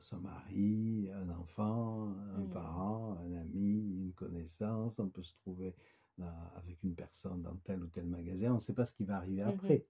son 0.00 0.18
mari, 0.18 1.10
un 1.12 1.28
enfant, 1.30 2.08
un 2.36 2.40
mmh. 2.40 2.50
parent, 2.50 3.18
un 3.18 3.34
ami, 3.34 3.96
une 3.96 4.12
connaissance. 4.14 4.98
On 4.98 5.08
peut 5.08 5.22
se 5.22 5.34
trouver 5.34 5.74
avec 6.56 6.82
une 6.82 6.94
personne 6.94 7.42
dans 7.42 7.56
tel 7.56 7.82
ou 7.82 7.86
tel 7.88 8.06
magasin. 8.06 8.52
On 8.52 8.56
ne 8.56 8.60
sait 8.60 8.72
pas 8.72 8.86
ce 8.86 8.94
qui 8.94 9.04
va 9.04 9.16
arriver 9.16 9.44
mmh 9.44 9.48
après. 9.48 9.86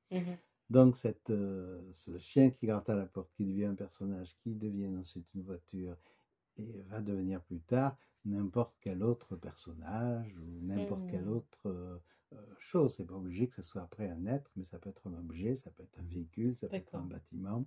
Donc, 0.68 0.96
cette, 0.96 1.28
ce 1.28 2.18
chien 2.18 2.50
qui 2.50 2.66
gratte 2.66 2.90
à 2.90 2.96
la 2.96 3.06
porte, 3.06 3.30
qui 3.36 3.44
devient 3.44 3.66
un 3.66 3.76
personnage, 3.76 4.36
qui 4.42 4.56
devient 4.56 4.96
ensuite 4.96 5.32
une 5.34 5.42
voiture, 5.42 5.96
et 6.58 6.82
va 6.88 7.00
devenir 7.00 7.40
plus 7.42 7.60
tard 7.60 7.96
n'importe 8.24 8.74
quel 8.80 9.02
autre 9.02 9.36
personnage 9.36 10.36
ou 10.38 10.60
n'importe 10.62 11.06
quelle 11.08 11.28
autre 11.28 12.00
chose. 12.58 12.94
C'est 12.96 13.06
pas 13.06 13.14
obligé 13.14 13.48
que 13.48 13.54
ce 13.54 13.62
soit 13.62 13.82
après 13.82 14.08
un 14.08 14.26
être, 14.26 14.50
mais 14.56 14.64
ça 14.64 14.78
peut 14.78 14.90
être 14.90 15.06
un 15.06 15.14
objet, 15.14 15.56
ça 15.56 15.70
peut 15.70 15.82
être 15.82 15.98
un 15.98 16.06
véhicule, 16.06 16.56
ça 16.56 16.68
peut 16.68 16.76
être 16.76 16.94
un 16.94 17.04
bâtiment. 17.04 17.64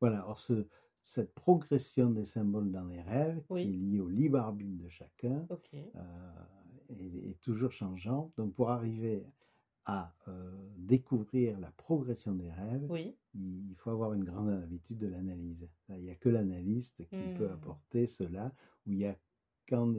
Voilà. 0.00 0.22
Alors 0.22 0.38
ce, 0.38 0.66
cette 1.04 1.34
progression 1.34 2.10
des 2.10 2.24
symboles 2.24 2.70
dans 2.70 2.84
les 2.84 3.02
rêves, 3.02 3.42
qui 3.48 3.60
est 3.60 3.64
liée 3.64 4.00
au 4.00 4.08
libre 4.08 4.38
arbitre 4.38 4.82
de 4.82 4.88
chacun, 4.88 5.46
euh, 5.74 5.88
est, 6.98 7.40
toujours 7.40 7.72
changeant. 7.72 8.32
Donc 8.36 8.54
pour 8.54 8.70
arriver 8.70 9.24
à 9.84 10.14
euh, 10.28 10.50
découvrir 10.76 11.58
la 11.58 11.70
progression 11.72 12.34
des 12.34 12.50
rêves, 12.50 12.88
il, 13.34 13.74
faut 13.76 13.90
avoir 13.90 14.12
une 14.12 14.24
grande 14.24 14.50
habitude 14.50 14.98
de 14.98 15.08
l'analyse. 15.08 15.68
Il 15.88 16.02
n'y 16.02 16.10
a 16.10 16.14
que 16.14 16.28
l'analyste 16.28 17.04
qui 17.08 17.34
peut 17.36 17.48
mmh. 17.48 17.52
apporter 17.52 18.06
cela, 18.06 18.52
où 18.86 18.92
il 18.92 18.98
y 18.98 19.06
a 19.06 19.16
quand, 19.68 19.92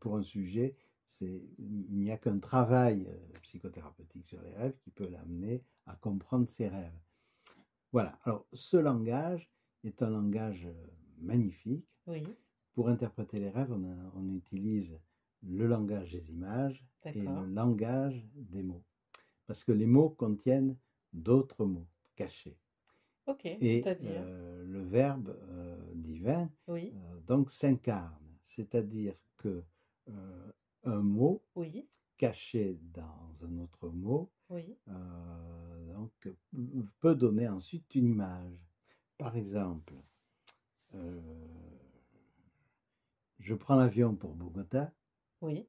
pour 0.00 0.16
un 0.16 0.22
sujet, 0.22 0.76
il 1.20 1.98
n'y 1.98 2.10
a 2.10 2.16
qu'un 2.16 2.38
travail 2.38 3.06
euh, 3.08 3.38
psychothérapeutique 3.42 4.26
sur 4.26 4.40
les 4.42 4.54
rêves 4.54 4.76
qui 4.80 4.90
peut 4.90 5.08
l'amener 5.08 5.62
à 5.86 5.94
comprendre 5.96 6.48
ses 6.48 6.68
rêves. 6.68 6.98
Voilà. 7.92 8.18
Alors, 8.24 8.46
ce 8.52 8.76
langage 8.76 9.50
est 9.84 10.02
un 10.02 10.10
langage 10.10 10.66
euh, 10.66 10.86
magnifique. 11.18 11.86
Pour 12.72 12.88
interpréter 12.88 13.38
les 13.38 13.50
rêves, 13.50 13.72
on, 13.72 14.28
utilise 14.34 14.98
le 15.42 15.66
langage 15.66 16.10
des 16.10 16.32
images 16.32 16.84
et 17.04 17.22
le 17.22 17.46
langage 17.46 18.26
des 18.34 18.64
mots. 18.64 18.82
Parce 19.46 19.62
que 19.62 19.70
les 19.70 19.86
mots 19.86 20.10
contiennent 20.10 20.76
d'autres 21.12 21.64
mots 21.64 21.86
cachés. 22.16 22.58
et 23.44 23.82
euh, 23.86 24.64
le 24.66 24.82
verbe 24.82 25.36
divin 25.94 26.50
donc 27.28 27.52
s'incarne. 27.52 28.18
C'est-à-dire 28.42 29.14
que 29.36 29.62
un 30.84 31.00
mot 31.00 31.42
caché 32.16 32.78
dans 32.92 33.36
un 33.42 33.58
autre 33.58 33.88
mot 33.88 34.30
euh, 34.50 35.94
donc, 35.94 36.28
peut 37.00 37.14
donner 37.14 37.48
ensuite 37.48 37.94
une 37.94 38.06
image. 38.06 38.58
Par 39.18 39.36
exemple, 39.36 39.94
euh, 40.94 41.20
je 43.38 43.54
prends 43.54 43.76
l'avion 43.76 44.14
pour 44.14 44.34
Bogota. 44.34 44.92
Oui. 45.40 45.66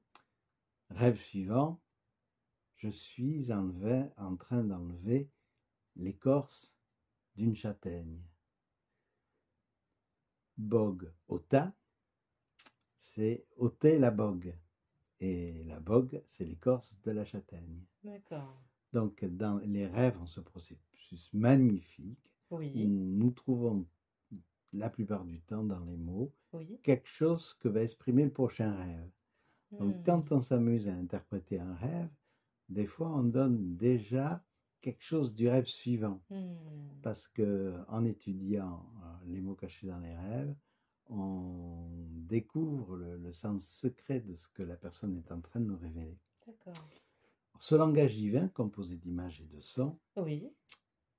Rêve 0.89 1.17
suivant, 1.17 1.81
je 2.75 2.89
suis 2.89 3.51
en 3.51 4.35
train 4.37 4.63
d'enlever 4.63 5.29
l'écorce 5.95 6.75
d'une 7.35 7.55
châtaigne. 7.55 8.21
Bogota, 10.57 11.73
c'est 12.97 13.45
ôter 13.57 13.97
la 13.97 14.11
bogue. 14.11 14.55
Et 15.19 15.63
la 15.65 15.79
bogue, 15.79 16.21
c'est 16.27 16.45
l'écorce 16.45 16.99
de 17.03 17.11
la 17.11 17.25
châtaigne. 17.25 17.83
D'accord. 18.03 18.61
Donc, 18.93 19.23
dans 19.25 19.57
les 19.59 19.87
rêves, 19.87 20.17
en 20.21 20.25
ce 20.25 20.39
processus 20.39 21.33
magnifique, 21.33 22.31
nous 22.51 23.31
trouvons 23.31 23.85
la 24.73 24.89
plupart 24.89 25.25
du 25.25 25.41
temps 25.41 25.63
dans 25.63 25.83
les 25.85 25.97
mots 25.97 26.33
quelque 26.83 27.07
chose 27.07 27.55
que 27.59 27.67
va 27.67 27.83
exprimer 27.83 28.23
le 28.23 28.31
prochain 28.31 28.73
rêve. 28.75 29.09
Donc, 29.71 29.95
hmm. 29.95 30.03
quand 30.05 30.31
on 30.31 30.41
s'amuse 30.41 30.87
à 30.87 30.93
interpréter 30.93 31.59
un 31.59 31.73
rêve, 31.75 32.09
des 32.69 32.85
fois, 32.85 33.09
on 33.09 33.23
donne 33.23 33.75
déjà 33.75 34.43
quelque 34.81 35.03
chose 35.03 35.33
du 35.33 35.49
rêve 35.49 35.65
suivant. 35.65 36.21
Hmm. 36.29 36.55
Parce 37.01 37.27
que 37.27 37.75
en 37.87 38.05
étudiant 38.05 38.85
euh, 39.03 39.25
les 39.27 39.41
mots 39.41 39.55
cachés 39.55 39.87
dans 39.87 39.99
les 39.99 40.15
rêves, 40.15 40.55
on 41.09 41.87
découvre 42.27 42.97
le, 42.97 43.33
sens 43.33 43.67
secret 43.67 44.19
de 44.19 44.35
ce 44.35 44.47
que 44.49 44.63
la 44.63 44.75
personne 44.75 45.15
est 45.17 45.31
en 45.31 45.41
train 45.41 45.59
de 45.59 45.65
nous 45.65 45.77
révéler. 45.77 46.17
D'accord. 46.45 46.73
Ce 47.59 47.75
langage 47.75 48.15
divin, 48.15 48.47
composé 48.49 48.97
d'images 48.97 49.41
et 49.41 49.45
de 49.45 49.61
sons, 49.61 49.97
oui. 50.17 50.51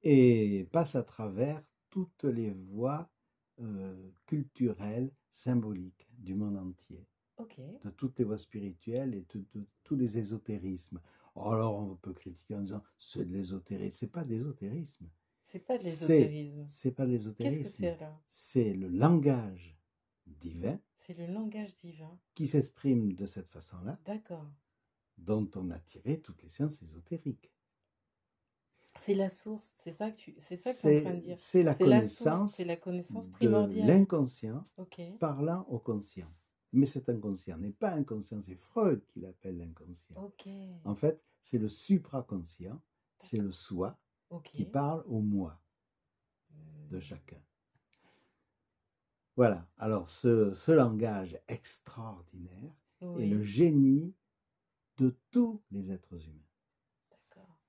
et 0.02 0.68
passe 0.72 0.94
à 0.94 1.02
travers 1.02 1.62
toutes 1.90 2.24
les 2.24 2.50
voies 2.50 3.08
euh, 3.60 4.10
culturelles, 4.26 5.10
symboliques 5.30 6.08
du 6.18 6.34
monde 6.34 6.56
entier. 6.56 7.06
De 7.84 7.90
toutes 7.90 8.18
les 8.18 8.24
voies 8.24 8.38
spirituelles 8.38 9.14
et 9.14 9.26
de, 9.34 9.66
tous 9.84 9.94
les 9.94 10.16
ésotérismes. 10.16 11.00
Alors 11.34 11.76
on 11.76 11.96
peut 11.96 12.14
critiquer 12.14 12.54
en 12.54 12.62
disant 12.62 12.82
c'est 12.98 13.26
de 13.26 13.32
l'ésotérisme. 13.32 13.96
C'est 13.98 14.10
pas 14.10 14.24
d'ésotérisme. 14.24 15.06
C'est 15.44 15.58
pas 15.58 15.78
de 15.78 15.84
l'ésotérisme. 15.84 16.66
C'est 16.68 16.92
pas 16.92 17.04
de 17.04 17.12
l'ésotérisme. 17.12 17.62
Qu'est-ce 17.62 17.76
que 17.76 17.76
c'est 17.76 18.02
alors? 18.02 18.22
C'est 18.28 18.72
le 18.72 18.88
langage 18.88 19.75
divin. 20.26 20.80
C'est 20.98 21.14
le 21.14 21.26
langage 21.26 21.76
divin. 21.76 22.18
Qui 22.34 22.48
s'exprime 22.48 23.12
de 23.14 23.26
cette 23.26 23.48
façon-là. 23.48 23.98
D'accord. 24.04 24.50
Dont 25.18 25.48
on 25.54 25.70
a 25.70 25.78
tiré 25.78 26.20
toutes 26.20 26.42
les 26.42 26.48
sciences 26.48 26.82
ésotériques. 26.82 27.52
C'est 28.98 29.14
la 29.14 29.28
source, 29.28 29.74
c'est 29.76 29.92
ça 29.92 30.10
que 30.10 30.16
tu 30.16 30.34
c'est 30.38 30.56
ça 30.56 30.72
que 30.72 30.80
tu 30.80 30.88
es 30.88 31.00
en 31.00 31.04
train 31.04 31.14
de 31.14 31.20
dire. 31.20 31.38
C'est 31.38 31.62
la 31.62 31.74
connaissance. 31.74 32.54
C'est 32.54 32.64
la 32.64 32.76
connaissance 32.76 33.26
primordiale. 33.28 33.86
L'inconscient 33.86 34.64
parlant 35.20 35.66
au 35.68 35.78
conscient. 35.78 36.32
Mais 36.72 36.86
cet 36.86 37.08
inconscient 37.08 37.58
n'est 37.58 37.72
pas 37.72 37.92
inconscient, 37.92 38.42
c'est 38.42 38.56
Freud 38.56 39.04
qui 39.06 39.20
l'appelle 39.20 39.58
l'inconscient. 39.58 40.16
En 40.84 40.94
fait, 40.94 41.22
c'est 41.40 41.58
le 41.58 41.68
supraconscient, 41.68 42.80
c'est 43.20 43.38
le 43.38 43.52
soi 43.52 43.98
qui 44.44 44.64
parle 44.64 45.04
au 45.06 45.20
moi 45.20 45.60
de 46.90 46.98
hmm. 46.98 47.00
chacun. 47.00 47.40
Voilà, 49.36 49.68
alors 49.76 50.08
ce, 50.08 50.70
langage 50.70 51.38
extraordinaire 51.46 52.74
est 53.02 53.26
le 53.26 53.42
génie 53.42 54.14
de 54.96 55.14
tous 55.30 55.62
les 55.70 55.92
êtres 55.92 56.26
humains. 56.26 56.48
D'accord. 57.10 57.60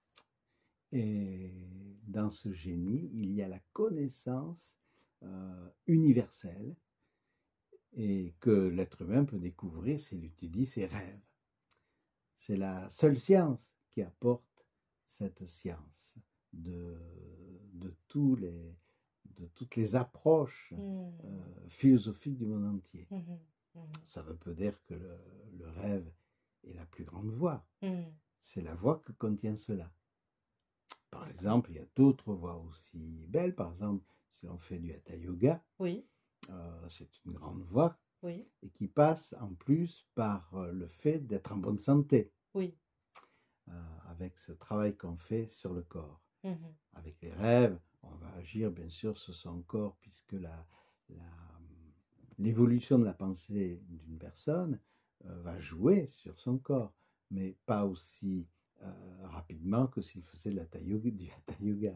Et 0.94 1.52
dans 2.04 2.32
ce 2.32 2.54
génie, 2.54 3.12
il 3.14 3.34
y 3.34 3.42
a 3.42 3.50
la 3.50 3.60
connaissance 3.74 4.78
euh, 5.24 5.70
universelle 5.88 6.78
et 7.98 8.34
que 8.40 8.70
l'être 8.70 9.02
humain 9.02 9.26
peut 9.26 9.40
découvrir 9.40 10.00
s'il 10.00 10.24
étudie 10.24 10.66
ses 10.66 10.86
rêves. 10.86 11.20
C'est 12.40 12.56
la 12.56 12.90
seule 12.90 13.20
science 13.20 13.74
qui 13.90 14.02
apporte 14.02 14.66
cette 15.10 15.46
science 15.48 16.18
de, 16.54 16.96
de, 17.74 17.94
tous 18.08 18.38
les, 18.38 18.78
de 19.38 19.48
toutes 19.48 19.76
les 19.76 19.96
approches 19.96 20.74
Mmh. 20.76 20.78
euh, 21.26 21.70
philosophiques 21.70 22.38
du 22.38 22.46
monde 22.46 22.78
entier. 22.78 23.08
Mhm. 23.12 23.40
Mhm. 23.76 23.92
Ça 24.08 24.22
veut 24.22 24.36
pas 24.38 24.54
dire 24.54 24.84
que 24.86 24.94
le, 24.96 25.18
le 25.60 25.70
rêve 25.70 26.12
est 26.64 26.74
la 26.74 26.86
plus 26.86 27.04
grande 27.06 27.30
voie. 27.30 27.66
C'est 28.40 28.62
la 28.62 28.74
voie 28.76 29.00
que 29.06 29.12
contient 29.14 29.56
cela. 29.56 29.92
Par 31.12 31.28
exemple, 31.30 31.72
il 31.72 31.78
y 31.78 31.80
a 31.80 31.86
d'autres 31.96 32.34
voies 32.34 32.56
aussi 32.58 33.26
belles. 33.28 33.56
Par 33.56 33.72
exemple, 33.74 34.04
si 34.32 34.48
on 34.48 34.58
fait 34.58 34.80
du 34.80 34.94
hatha 34.94 35.16
yoga, 35.16 35.64
Oui, 35.80 36.08
euh, 36.50 36.90
c'est 36.90 37.10
une 37.26 37.34
grande 37.34 37.62
voie 37.64 37.98
oui, 38.24 38.48
et 38.62 38.70
qui 38.70 38.88
passe 38.88 39.34
en 39.40 39.54
plus 39.54 40.06
par 40.16 40.54
euh, 40.56 40.72
le 40.72 40.88
fait 40.88 41.20
d'être 41.20 41.52
en 41.52 41.58
bonne 41.58 41.80
santé, 41.80 42.32
oui. 42.54 42.78
euh, 43.70 43.98
avec 44.10 44.38
ce 44.38 44.52
travail 44.54 44.96
qu'on 44.96 45.18
fait 45.18 45.48
sur 45.50 45.74
le 45.74 45.84
corps. 45.84 46.22
Avec 46.94 47.20
les 47.22 47.34
rêves, 47.34 47.78
on 48.14 48.16
va 48.18 48.32
agir 48.36 48.72
bien 48.72 48.90
sûr 48.90 49.18
sur 49.18 49.34
son 49.36 49.62
corps, 49.64 49.98
puisque 50.02 50.34
la- 50.34 50.68
la- 51.10 51.60
l'évolution 52.40 53.00
de 53.00 53.06
la 53.06 53.14
pensée 53.14 53.82
d'une 53.88 54.18
personne 54.18 54.80
euh, 55.26 55.42
va 55.42 55.60
jouer 55.60 56.08
sur 56.08 56.40
son 56.40 56.58
corps, 56.60 56.94
mais 57.32 57.58
pas 57.66 57.86
aussi 57.86 58.48
euh, 58.84 58.92
rapidement 59.24 59.88
que 59.88 60.02
s'il 60.02 60.24
faisait 60.24 60.52
de 60.52 60.58
l'hatha 60.58 60.80
yoga- 60.82 61.12
du 61.12 61.30
hatha 61.32 61.56
yoga. 61.60 61.94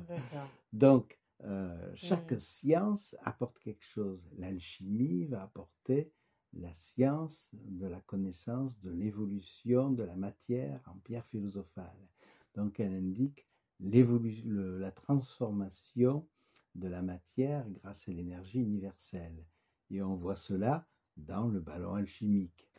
Donc, 0.73 1.19
euh, 1.43 1.91
chaque 1.95 2.31
Mhm. 2.31 2.39
science 2.39 3.15
apporte 3.21 3.59
quelque 3.59 3.85
chose. 3.85 4.27
L'alchimie 4.37 5.25
va 5.25 5.43
apporter 5.43 6.11
la 6.53 6.73
science 6.73 7.49
de 7.53 7.85
la 7.85 8.01
connaissance 8.01 8.79
de 8.81 8.89
l'évolution 8.91 9.91
de 9.91 10.03
la 10.03 10.15
matière 10.15 10.81
en 10.87 10.97
pierre 10.99 11.25
philosophale. 11.27 12.07
Donc, 12.55 12.79
elle 12.79 12.93
indique 12.93 13.47
le- 13.81 14.77
la 14.79 14.91
transformation 14.91 16.27
de 16.75 16.87
la 16.87 17.01
matière 17.01 17.67
grâce 17.69 18.07
à 18.07 18.11
l'énergie 18.11 18.59
universelle. 18.59 19.45
Et 19.89 20.01
on 20.01 20.15
voit 20.15 20.35
cela 20.35 20.87
dans 21.17 21.47
le 21.47 21.59
ballon 21.59 21.95
alchimique. 21.95 22.69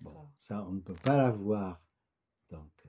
Bon, 0.00 0.28
ça, 0.38 0.64
on 0.66 0.72
ne 0.72 0.80
peut 0.80 0.94
pas 1.04 1.16
l'avoir 1.16 1.82
donc, 2.48 2.70
euh, 2.86 2.88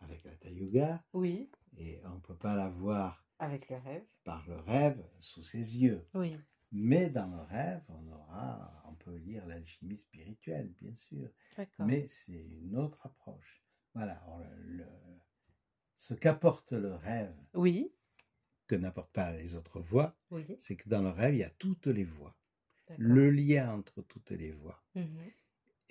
avec 0.00 0.24
la 0.24 0.50
yoga 0.50 1.02
Oui, 1.12 1.50
et 1.78 2.00
on 2.04 2.16
ne 2.16 2.20
peut 2.20 2.36
pas 2.36 2.54
l'avoir 2.54 3.24
avec 3.38 3.68
le 3.70 3.76
rêve. 3.76 4.04
par 4.24 4.46
le 4.48 4.56
rêve 4.60 5.02
sous 5.20 5.42
ses 5.42 5.78
yeux. 5.78 6.06
Oui. 6.14 6.36
Mais 6.72 7.10
dans 7.10 7.26
le 7.28 7.40
rêve, 7.42 7.82
on 7.88 8.06
aura, 8.12 8.82
on 8.86 8.94
peut 8.94 9.16
lire 9.16 9.46
l'alchimie 9.46 9.96
spirituelle, 9.96 10.72
bien 10.80 10.94
sûr, 10.94 11.28
D'accord. 11.56 11.86
mais 11.86 12.06
c'est 12.08 12.32
une 12.62 12.76
autre 12.76 13.04
approche. 13.06 13.64
Voilà, 13.94 14.12
alors 14.22 14.38
le- 14.40 14.76
le- 14.76 15.20
ce 16.00 16.14
qu'apporte 16.14 16.72
le 16.72 16.94
rêve, 16.94 17.32
Oui, 17.54 17.92
que 18.66 18.74
n'apportent 18.74 19.12
pas 19.12 19.32
les 19.32 19.54
autres 19.54 19.84
oui. 20.30 20.56
c'est 20.58 20.74
que 20.76 20.88
dans 20.88 21.02
le 21.02 21.10
rêve, 21.10 21.34
il 21.34 21.38
y 21.38 21.44
a 21.44 21.50
toutes 21.50 21.86
les. 21.86 22.04
D'accord. 22.04 22.34
Le 22.98 23.30
lien 23.30 23.72
entre 23.74 24.02
toutes 24.02 24.30
les 24.32 24.50
voies 24.50 24.82
Mhm. 24.96 25.30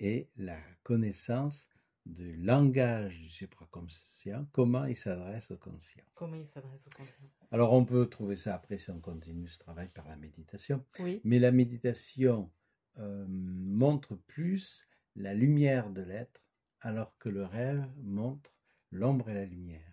et 0.00 0.28
la 0.36 0.58
connaissance 0.82 1.68
du 2.06 2.34
langage 2.36 3.18
du 3.20 3.28
supraconscient, 3.28 4.46
comment 4.52 4.84
il 4.86 4.96
s'adresse 4.96 5.50
au 5.52 5.56
conscient. 5.58 6.02
Comment 6.14 6.36
il 6.36 6.46
s'adresse 6.46 6.86
au 6.86 6.90
conscient 6.96 7.26
Alors 7.52 7.72
on 7.72 7.84
peut 7.84 8.06
trouver 8.08 8.36
ça 8.36 8.54
après 8.54 8.78
si 8.78 8.90
on 8.90 9.00
continue 9.00 9.48
ce 9.48 9.58
travail 9.58 9.88
par 9.88 10.08
la 10.08 10.16
méditation. 10.16 10.84
Oui, 10.98 11.20
Mais 11.24 11.38
la 11.38 11.52
méditation 11.52 12.50
euh, 12.98 13.24
montre 13.28 14.16
plus 14.16 14.86
la 15.14 15.34
lumière 15.34 15.90
de 15.90 16.02
l'être, 16.02 16.42
alors 16.80 17.16
que 17.18 17.28
le 17.28 17.44
rêve 17.44 17.86
montre 17.98 18.52
l'ombre 18.90 19.28
et 19.30 19.34
la 19.34 19.44
lumière. 19.46 19.89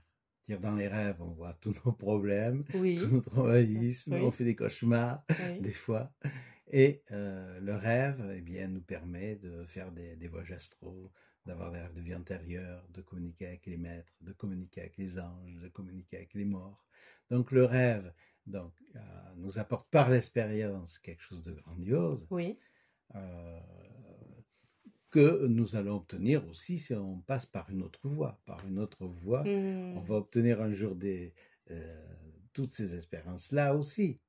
Dire 0.48 0.60
dans 0.60 0.76
les 0.76 0.88
rêves, 0.88 1.18
on 1.22 1.32
voit 1.32 1.54
tous 1.60 1.74
nos 1.86 1.92
problèmes, 1.92 2.64
oui, 2.74 2.98
tout 2.98 3.08
notre 3.10 3.32
Oui. 3.44 4.22
on 4.24 4.32
fait 4.32 4.46
des 4.46 4.56
cauchemars 4.56 5.24
oui. 5.30 5.60
des 5.62 5.74
fois. 5.74 6.12
Et 6.70 7.04
euh, 7.12 7.60
le 7.60 7.76
rêve, 7.76 8.34
eh 8.36 8.42
bien, 8.42 8.68
nous 8.68 8.82
permet 8.82 9.36
de 9.36 9.66
faire 9.66 9.92
des, 9.92 10.16
des 10.16 10.28
voyages 10.28 10.52
astraux, 10.52 11.12
d'avoir 11.46 11.72
des 11.72 11.80
rêves 11.80 11.94
de 11.94 12.02
vie 12.02 12.16
antérieure, 12.16 12.86
de 12.90 13.02
communiquer 13.02 13.48
avec 13.48 13.66
les 13.66 13.78
maîtres, 13.78 14.14
de 14.22 14.34
communiquer 14.34 14.82
avec 14.82 14.98
les 14.98 15.20
anges, 15.20 15.56
de 15.62 15.70
communiquer 15.70 16.18
avec 16.18 16.34
les 16.34 16.46
morts. 16.46 16.86
Donc 17.30 17.52
le 17.52 17.66
rêve 17.66 18.14
donc, 18.46 18.74
euh, 18.96 19.00
nous 19.36 19.60
apporte 19.60 19.90
par 19.90 20.10
l'expérience 20.10 21.00
quelque 21.00 21.22
chose 21.22 21.44
de 21.44 21.52
grandiose 21.52 22.26
Oui, 22.30 22.58
euh, 23.16 23.60
que 25.18 25.48
nous 25.48 25.76
allons 25.76 25.98
obtenir 25.98 26.48
aussi 26.48 26.80
si 26.80 26.94
on 26.94 27.20
passe 27.22 27.46
par 27.46 27.70
une 27.72 27.82
autre 27.84 28.08
voie. 28.08 28.40
Par 28.46 28.66
une 28.68 28.80
autre 28.80 29.06
voie, 29.08 29.52
on 29.92 30.02
Hmm. 30.02 30.02
va 30.02 30.16
obtenir 30.16 30.62
un 30.62 30.74
jour 30.74 30.96
des, 30.96 31.34
euh, 31.72 32.06
toutes 32.54 32.72
ces 32.72 32.96
expériences-là 32.96 33.76
aussi. 33.76 34.20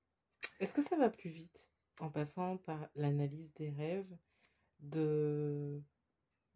Est-ce 0.60 0.72
que 0.74 0.82
ça 0.82 0.96
va 0.96 1.10
plus 1.10 1.30
vite 1.30 1.68
en 2.00 2.10
passant 2.10 2.58
par 2.58 2.88
l'analyse 2.94 3.52
des 3.54 3.70
rêves 3.70 4.16
de, 4.80 5.82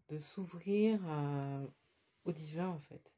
de 0.09 0.18
s'ouvrir 0.21 1.01
au 2.25 2.33
divin 2.33 2.68
en 2.68 2.81
fait? 2.81 3.12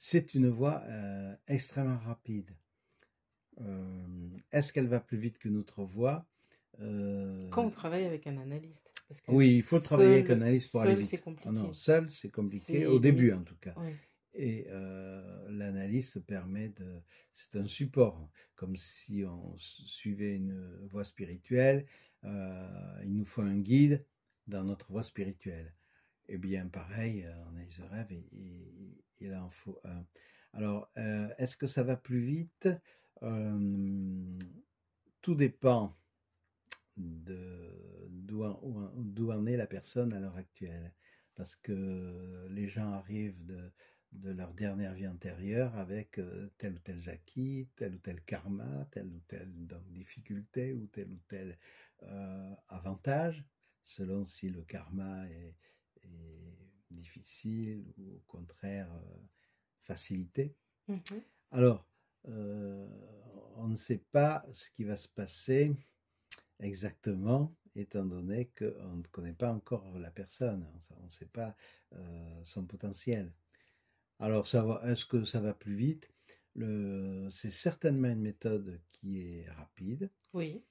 C'est 0.00 0.34
une 0.34 0.48
voie 0.48 0.82
euh, 0.88 1.36
extrêmement 1.46 1.98
rapide. 1.98 2.50
Euh, 3.60 4.36
Est-ce 4.52 4.72
qu'elle 4.72 4.88
va 4.88 5.00
plus 5.00 5.16
vite 5.18 5.38
qu'une 5.38 5.56
autre 5.56 5.82
voie? 5.84 6.26
Euh, 6.80 7.48
Quand 7.50 7.64
on 7.64 7.70
travaille 7.70 8.04
avec 8.04 8.26
un 8.26 8.36
analyste 8.38 8.92
parce 9.08 9.20
que 9.20 9.32
Oui, 9.32 9.56
il 9.56 9.62
faut 9.62 9.78
travailler 9.80 10.14
avec 10.14 10.30
un 10.30 10.34
analyste 10.34 10.70
pour 10.70 10.82
aller 10.82 10.92
seul, 10.92 11.00
vite. 11.00 11.10
c'est 11.10 11.18
Ah 11.18 11.24
compliqué. 11.24 11.50
non, 11.50 11.74
seul, 11.74 12.10
c'est 12.10 12.30
compliqué, 12.30 12.86
au 12.86 12.98
début 12.98 13.32
en 13.32 13.42
tout 13.42 13.56
cas. 13.60 13.74
Oui, 13.76 13.92
Et 14.34 14.66
euh, 14.70 15.48
l'analyse 15.50 16.22
permet 16.26 16.68
de... 16.68 17.00
C'est 17.34 17.56
un 17.56 17.66
support, 17.66 18.28
comme 18.56 18.76
si 18.76 19.24
on 19.24 19.56
suivait 19.58 20.34
une 20.36 20.86
voie 20.90 21.04
spirituelle. 21.04 21.86
euh, 22.24 23.02
il 23.04 23.14
nous 23.14 23.24
faut 23.24 23.42
un 23.42 23.58
guide 23.58 24.04
dans 24.46 24.64
notre 24.64 24.90
voie 24.92 25.02
spirituelle. 25.02 25.72
Eh 26.28 26.36
bien, 26.38 26.66
pareil, 26.66 27.24
euh, 27.24 27.44
en 27.46 27.54
analyse 27.56 27.78
de 27.78 27.84
rêve, 27.84 28.06
il, 28.10 28.94
il- 29.20 29.34
en 29.34 29.50
faut 29.50 29.78
un. 29.84 30.04
Alors, 30.52 30.90
est-ce 31.38 31.56
que 31.56 31.66
ça 31.66 31.82
va 31.82 31.96
plus 31.96 32.20
vite? 32.20 32.68
Tout 35.22 35.34
dépend 35.34 35.96
d'où 36.98 38.42
en, 38.44 39.46
est 39.46 39.56
la 39.56 39.66
personne 39.66 40.12
à 40.12 40.20
l'heure 40.20 40.36
actuelle. 40.36 40.92
Parce 41.34 41.54
que 41.56 42.48
les 42.50 42.68
gens 42.68 42.92
arrivent 42.92 43.44
de, 43.44 43.70
de 44.12 44.30
leur 44.30 44.52
dernière 44.54 44.94
vie 44.94 45.06
antérieure 45.06 45.76
avec 45.76 46.18
euh, 46.18 46.48
tel 46.58 46.74
ou 46.74 46.78
tel 46.78 47.08
acquis, 47.08 47.68
tel 47.76 47.94
ou 47.94 47.98
tel 47.98 48.22
karma, 48.24 48.86
telle 48.90 49.06
ou 49.06 49.20
telle 49.28 49.66
donc, 49.66 49.88
difficulté 49.92 50.72
ou 50.72 50.86
tel 50.88 51.10
ou 51.12 51.20
tel 51.28 51.56
euh, 52.02 52.54
avantage, 52.68 53.44
selon 53.84 54.24
si 54.24 54.48
le 54.48 54.62
karma 54.62 55.28
est, 55.28 55.56
est 56.02 56.58
difficile 56.90 57.84
ou 57.98 58.16
au 58.16 58.22
contraire 58.26 58.92
euh, 58.92 59.18
facilité. 59.80 60.56
Mhm. 60.88 61.22
Alors, 61.50 61.88
euh, 62.28 62.86
on 63.56 63.68
ne 63.68 63.74
sait 63.74 64.04
pas 64.12 64.44
ce 64.52 64.70
qui 64.70 64.84
va 64.84 64.96
se 64.96 65.08
passer 65.08 65.74
exactement, 66.60 67.54
étant 67.74 68.04
donné 68.04 68.50
qu'on 68.58 68.96
ne 68.96 69.02
connaît 69.10 69.32
pas 69.32 69.52
encore 69.52 69.98
la 69.98 70.10
personne, 70.10 70.66
on 71.00 71.04
ne 71.04 71.10
sait 71.10 71.26
pas 71.26 71.56
euh, 71.94 72.40
son 72.44 72.66
potentiel. 72.66 73.32
Alors, 74.18 74.46
est-ce 74.84 75.04
que 75.04 75.24
ça 75.24 75.40
va 75.40 75.54
plus 75.54 75.76
vite? 75.76 76.10
C'est 77.30 77.50
certainement 77.52 78.08
une 78.08 78.20
méthode 78.22 78.80
qui 78.90 79.20
est 79.20 79.48
rapide. 79.50 80.10
oui, 80.32 80.62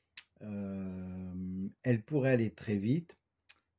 Euh, 0.42 1.70
elle 1.84 2.04
pourrait 2.04 2.32
aller 2.34 2.54
très 2.54 2.78
vite 2.78 3.18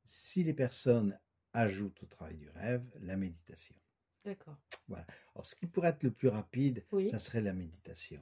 si 0.03 0.43
les 0.43 0.53
personnes 0.53 1.17
ajoutent 1.53 2.01
au 2.03 2.05
travail 2.07 2.35
du 2.35 2.49
rêve 2.49 2.83
la 3.01 3.15
méditation. 3.15 3.75
d'accord. 4.25 4.57
Alors, 4.91 5.45
ce 5.45 5.55
qui 5.55 5.67
pourrait 5.67 5.89
être 5.89 6.03
le 6.03 6.11
plus 6.11 6.27
rapide, 6.27 6.83
Oui. 6.91 7.07
ça 7.09 7.19
serait 7.19 7.41
la 7.41 7.53
méditation, 7.53 8.21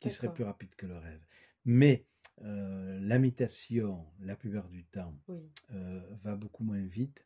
qui 0.00 0.10
serait 0.10 0.32
plus 0.32 0.44
rapide 0.44 0.74
que 0.76 0.86
le 0.86 0.96
rêve. 0.96 1.20
Mais 1.64 2.06
euh, 2.42 2.98
la 3.00 3.18
méditation, 3.18 4.04
la 4.20 4.36
plupart 4.36 4.68
du 4.68 4.84
temps, 4.84 5.14
Oui, 5.28 5.40
euh, 5.72 6.00
va 6.22 6.36
beaucoup 6.36 6.64
moins 6.64 6.80
vite 6.82 7.24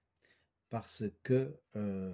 parce 0.73 1.05
que 1.23 1.55
euh, 1.77 2.11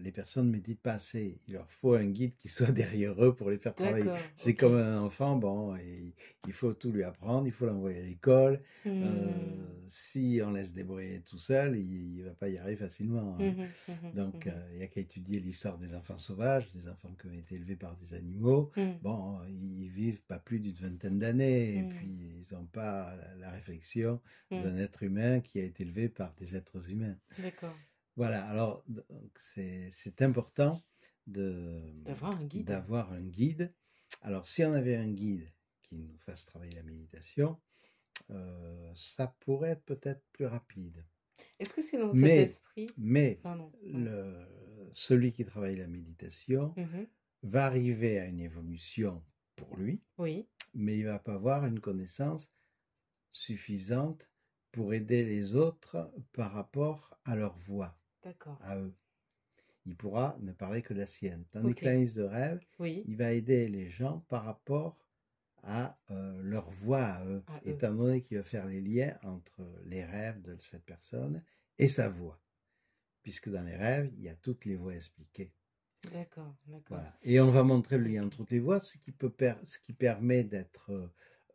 les 0.00 0.10
personnes 0.10 0.46
ne 0.48 0.50
méditent 0.50 0.82
pas 0.82 0.94
assez. 0.94 1.38
Il 1.46 1.54
leur 1.54 1.70
faut 1.70 1.94
un 1.94 2.06
guide 2.06 2.34
qui 2.36 2.48
soit 2.48 2.72
derrière 2.72 3.24
eux 3.24 3.32
pour 3.32 3.48
les 3.48 3.58
faire 3.58 3.76
travailler. 3.76 4.10
C'est 4.34 4.56
comme 4.56 4.74
un 4.74 4.98
enfant, 4.98 5.36
bon, 5.36 5.76
et 5.76 6.12
il 6.44 6.52
faut 6.52 6.74
tout 6.74 6.90
lui 6.90 7.04
apprendre, 7.04 7.46
il 7.46 7.52
faut 7.52 7.64
l'envoyer 7.64 8.00
à 8.00 8.02
l'école. 8.02 8.60
Euh, 8.86 8.92
Hmm. 8.92 9.86
si 9.86 10.40
on 10.44 10.50
laisse 10.52 10.72
débrouiller 10.74 11.20
tout 11.20 11.38
seul, 11.38 11.76
il 11.76 12.16
ne 12.16 12.24
va 12.24 12.30
pas 12.32 12.48
y 12.48 12.58
arriver 12.58 12.76
facilement. 12.76 13.36
hein. 13.38 13.38
Mhm, 13.52 13.68
mhm, 13.88 14.12
Donc, 14.14 14.46
euh, 14.48 14.68
il 14.72 14.78
n'y 14.78 14.82
a 14.84 14.88
qu'à 14.88 15.00
étudier 15.00 15.38
l'histoire 15.38 15.78
des 15.78 15.94
enfants 15.94 16.16
sauvages, 16.16 16.72
des 16.72 16.88
enfants 16.88 17.14
qui 17.20 17.28
ont 17.28 17.32
été 17.32 17.54
élevés 17.54 17.76
par 17.76 17.96
des 17.96 18.14
animaux. 18.14 18.72
Bon, 19.02 19.38
ils 19.48 19.88
vivent 19.90 20.22
pas 20.24 20.40
plus 20.40 20.58
d'une 20.58 20.74
vingtaine 20.74 21.20
d'années, 21.20 21.78
et 21.78 21.82
puis 21.84 22.08
ils 22.08 22.54
n'ont 22.54 22.66
pas 22.66 23.14
la, 23.38 23.50
réflexion 23.50 24.20
d'un 24.50 24.76
être 24.76 25.04
humain 25.04 25.40
qui 25.40 25.60
a 25.60 25.64
été 25.64 25.84
élevé 25.84 26.08
par 26.08 26.34
des 26.34 26.56
êtres 26.56 26.90
humains. 26.90 27.16
D'accord. 27.38 27.76
Voilà, 28.16 28.44
alors 28.46 28.84
c'est 29.38 30.20
important 30.20 30.82
d'avoir 31.26 32.36
un 32.36 32.44
guide. 32.44 32.66
D'avoir 32.66 33.12
un 33.12 33.22
guide. 33.22 33.72
Alors 34.20 34.46
si 34.46 34.64
on 34.64 34.72
avait 34.72 34.96
un 34.96 35.10
guide 35.10 35.50
qui 35.82 35.96
nous 35.96 36.18
fasse 36.18 36.44
travailler 36.44 36.74
la 36.74 36.82
méditation, 36.82 37.58
euh, 38.30 38.92
ça 38.94 39.34
pourrait 39.40 39.70
être 39.70 39.84
peut-être 39.84 40.22
plus 40.32 40.46
rapide. 40.46 41.04
Est-ce 41.58 41.72
que 41.72 41.82
c'est 41.82 41.98
dans 41.98 42.12
cet 42.12 42.24
esprit? 42.24 42.88
Mais 42.96 43.40
le, 43.82 44.46
celui 44.92 45.32
qui 45.32 45.44
travaille 45.44 45.76
la 45.76 45.86
méditation 45.86 46.74
mmh 46.76 47.04
va 47.44 47.66
arriver 47.66 48.20
à 48.20 48.26
une 48.26 48.38
évolution 48.38 49.20
pour 49.56 49.76
lui, 49.76 50.00
oui. 50.18 50.46
mais 50.74 50.96
il 50.96 51.06
va 51.06 51.18
pas 51.18 51.34
avoir 51.34 51.66
une 51.66 51.80
connaissance 51.80 52.48
suffisante 53.32 54.30
pour 54.70 54.94
aider 54.94 55.24
les 55.24 55.56
autres 55.56 56.12
par 56.32 56.52
rapport 56.52 57.18
à 57.24 57.34
leur 57.34 57.56
voix, 57.56 57.98
à 58.62 58.78
eux. 58.78 58.94
Il 59.84 59.96
pourra 59.96 60.36
ne 60.40 60.52
parler 60.52 60.82
que 60.82 60.94
de 60.94 61.00
la 61.00 61.06
sienne. 61.06 61.44
Tandis 61.50 61.74
que 61.74 61.84
l'analyse 61.84 62.14
de 62.14 62.22
rêve, 62.22 62.60
il 62.80 63.16
va 63.16 63.32
aider 63.32 63.68
les 63.68 63.90
gens 63.90 64.20
par 64.28 64.44
rapport 64.44 64.96
à 65.64 65.98
euh, 66.10 66.40
leur 66.42 66.70
voix 66.70 67.04
à 67.04 67.24
eux, 67.24 67.42
étant 67.64 67.92
donné 67.92 68.22
qu'il 68.22 68.38
va 68.38 68.42
faire 68.42 68.66
les 68.66 68.80
liens 68.80 69.16
entre 69.22 69.62
les 69.84 70.04
rêves 70.04 70.40
de 70.42 70.56
cette 70.58 70.84
personne 70.84 71.42
et 71.78 71.88
sa 71.88 72.08
voix. 72.08 72.40
Puisque 73.22 73.48
dans 73.48 73.62
les 73.62 73.76
rêves, 73.76 74.10
il 74.16 74.24
y 74.24 74.28
a 74.28 74.34
toutes 74.34 74.64
les 74.64 74.76
voix 74.76 74.94
expliquées. 74.94 75.52
D'accord, 76.10 76.56
d'accord. 76.66 76.98
Et 77.22 77.40
on 77.40 77.50
va 77.50 77.62
montrer 77.62 77.98
le 77.98 78.04
lien 78.04 78.24
entre 78.24 78.38
toutes 78.38 78.50
les 78.50 78.58
voix, 78.58 78.80
ce 78.80 78.98
qui, 78.98 79.12
peut 79.12 79.32
ce 79.64 79.78
qui 79.78 79.92
permet 79.92 80.42
d'être, 80.42 80.90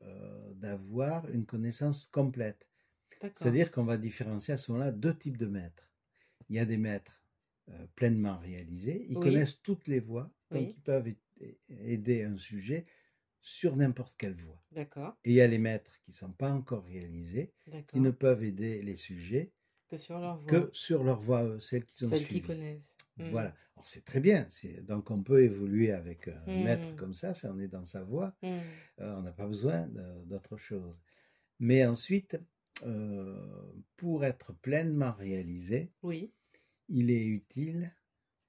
euh, 0.02 0.54
d'avoir 0.54 1.30
une 1.30 1.46
connaissance 1.46 2.08
complète. 2.08 2.66
C'est-à-dire 3.20 3.72
qu'on 3.72 3.84
va 3.84 3.98
différencier 3.98 4.54
à 4.54 4.58
ce 4.58 4.72
moment-là 4.72 4.92
deux 4.92 5.18
types 5.18 5.38
de 5.38 5.48
maîtres. 5.48 5.90
Il 6.50 6.56
y 6.56 6.60
a 6.60 6.66
des 6.66 6.78
maîtres 6.78 7.24
euh, 7.70 7.88
pleinement 7.96 8.38
réalisés, 8.38 9.06
ils 9.10 9.20
connaissent 9.20 9.62
toutes 9.62 9.88
les 9.88 10.00
voix, 10.00 10.32
donc 10.52 10.74
ils 10.76 10.82
peuvent 10.82 11.14
aider 11.70 12.24
un 12.24 12.38
sujet 12.38 12.86
sur 13.42 13.76
n'importe 13.76 14.16
quelle 14.18 14.36
voie. 14.36 14.62
D'accord. 14.72 15.18
Et 15.24 15.32
il 15.32 15.36
y 15.36 15.42
a 15.42 15.48
les 15.48 15.58
maîtres 15.58 16.00
qui 16.02 16.12
ne 16.12 16.16
sont 16.16 16.32
pas 16.32 16.52
encore 16.52 16.86
réalisés, 16.86 17.54
qui 17.88 18.00
ne 18.00 18.12
peuvent 18.12 18.44
aider 18.44 18.82
les 18.82 18.96
sujets 18.96 19.52
que 19.88 19.98
sur 19.98 20.20
leur 20.20 20.38
voie, 20.38 20.50
que 20.50 20.70
sur 20.74 21.04
leur 21.04 21.20
voie 21.20 21.60
celles 21.62 21.86
qu'ils 21.86 22.08
ont 22.08 22.10
Celles 22.10 22.28
qu'ils 22.28 22.46
connaissent. 22.46 22.84
Mmh. 23.18 23.30
Voilà. 23.30 23.54
Alors 23.76 23.88
c'est 23.88 24.04
très 24.04 24.20
bien. 24.20 24.48
Donc 24.82 25.12
on 25.12 25.24
peut 25.24 25.44
évoluer 25.44 25.92
avec 25.92 26.28
un 26.28 26.42
mmh. 26.46 26.64
maître 26.64 26.96
comme 26.96 27.14
ça, 27.14 27.34
si 27.34 27.46
on 27.46 27.60
est 27.60 27.68
dans 27.68 27.86
sa 27.86 28.04
voie. 28.04 28.36
Mmh. 28.42 28.48
Euh, 29.00 29.16
on 29.18 29.22
n'a 29.22 29.32
pas 29.32 29.48
besoin 29.48 29.88
d'autre 30.26 30.58
chose. 30.58 31.00
Mais 31.60 31.86
ensuite, 31.86 32.38
euh, 32.84 33.74
pour 33.96 34.26
être 34.26 34.54
pleinement 34.54 35.14
réalisé, 35.14 35.92
oui. 36.04 36.32
il 36.90 37.10
est 37.10 37.26
utile 37.26 37.94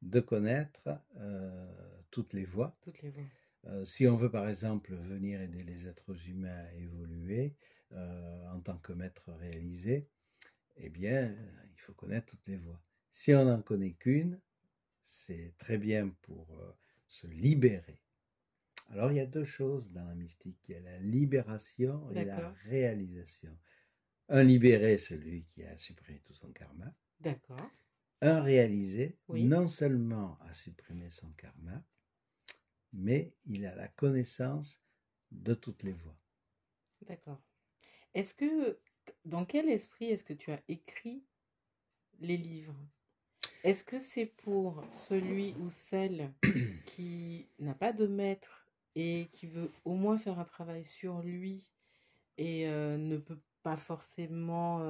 de 0.03 0.21
connaître 0.21 0.91
euh, 1.17 2.03
toutes 2.11 2.35
les 2.35 2.45
voies. 2.45 2.77
Toutes 2.83 3.01
les 3.03 3.11
voies. 3.11 3.25
Euh, 3.67 3.85
si 3.85 4.07
on 4.07 4.17
veut 4.17 4.31
par 4.31 4.49
exemple 4.49 4.95
venir 4.95 5.41
aider 5.41 5.63
les 5.63 5.87
êtres 5.89 6.29
humains 6.29 6.65
à 6.67 6.75
évoluer 6.75 7.55
en 8.53 8.61
tant 8.61 8.77
que 8.77 8.93
maître 8.93 9.33
réalisé, 9.33 10.07
eh 10.77 10.91
bien, 10.91 11.35
il 11.73 11.81
faut 11.81 11.95
connaître 11.95 12.27
toutes 12.27 12.47
les 12.47 12.59
voies. 12.59 12.83
Si 13.13 13.33
on 13.33 13.47
n'en 13.47 13.63
connaît 13.63 13.93
qu'une, 13.93 14.39
c'est 15.07 15.55
très 15.57 15.79
bien 15.79 16.11
pour 16.21 16.47
se 17.07 17.27
libérer. 17.29 18.03
Alors 18.91 19.11
il 19.11 19.17
y 19.17 19.21
a 19.21 19.27
deux 19.27 19.47
choses 19.47 19.91
dans 19.93 20.05
la 20.05 20.15
mystique, 20.15 20.59
il 20.69 20.73
y 20.73 20.75
a 20.77 20.81
la 20.81 20.99
libération 20.99 22.11
et 22.13 22.27
la 22.27 22.51
réalisation. 22.67 23.57
Un 24.29 24.43
libéré, 24.43 24.99
celui 24.99 25.45
qui 25.45 25.65
a 25.65 25.77
supprimé 25.77 26.21
tout 26.21 26.35
son 26.35 26.53
karma. 26.53 26.93
D'accord. 27.21 27.71
Un 28.21 28.43
réalisé, 28.43 29.17
non 29.29 29.69
seulement 29.69 30.39
a 30.43 30.53
supprimé 30.53 31.09
son 31.09 31.31
karma, 31.33 31.83
mais 32.93 33.33
il 33.47 33.65
a 33.65 33.75
la 33.75 33.89
connaissance 33.89 34.81
de 35.31 35.55
toutes 35.55 35.83
les 35.83 35.93
voies. 35.93 36.19
D'accord. 37.03 37.41
Est-ce 38.15 38.35
que, 38.35 38.79
dans 39.25 39.45
quel 39.45 39.69
esprit 39.69 40.07
est-ce 40.07 40.25
que 40.25 40.33
tu 40.33 40.51
as 40.51 40.61
écrit 40.69 41.25
les 42.21 42.37
livres? 42.37 42.77
Est-ce 43.65 43.85
que 43.85 43.99
c'est 43.99 44.27
pour 44.27 44.85
celui 44.93 45.55
ou 45.61 45.71
celle 45.71 46.33
qui 46.87 47.49
n'a 47.59 47.75
pas 47.75 47.93
de 47.93 48.07
maître 48.07 48.67
et 48.95 49.29
qui 49.33 49.47
veut 49.47 49.71
au 49.85 49.95
moins 49.95 50.19
faire 50.19 50.39
un 50.39 50.45
travail 50.45 50.85
sur 50.85 51.23
lui 51.23 51.71
et 52.37 52.69
euh, 52.69 52.97
ne 52.97 53.17
peut 53.17 53.39
pas 53.63 53.77
forcément 53.77 54.81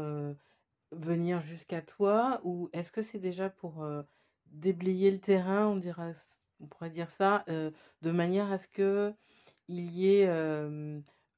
venir 0.92 1.40
jusqu'à 1.40 1.82
toi 1.82 2.40
Ou 2.44 2.70
est-ce 2.72 2.92
que 2.92 3.02
c'est 3.02 3.18
déjà 3.18 3.50
pour 3.50 3.86
déblayer 4.46 5.10
le 5.10 5.20
terrain, 5.20 5.66
on 5.66 5.76
dira 5.76 6.12
pourrait 6.70 6.90
dire 6.90 7.10
ça, 7.10 7.44
de 7.46 8.10
manière 8.10 8.50
à 8.50 8.58
ce 8.58 8.68
que 8.68 9.14
il 9.68 9.90
y 9.92 10.14
ait 10.14 10.28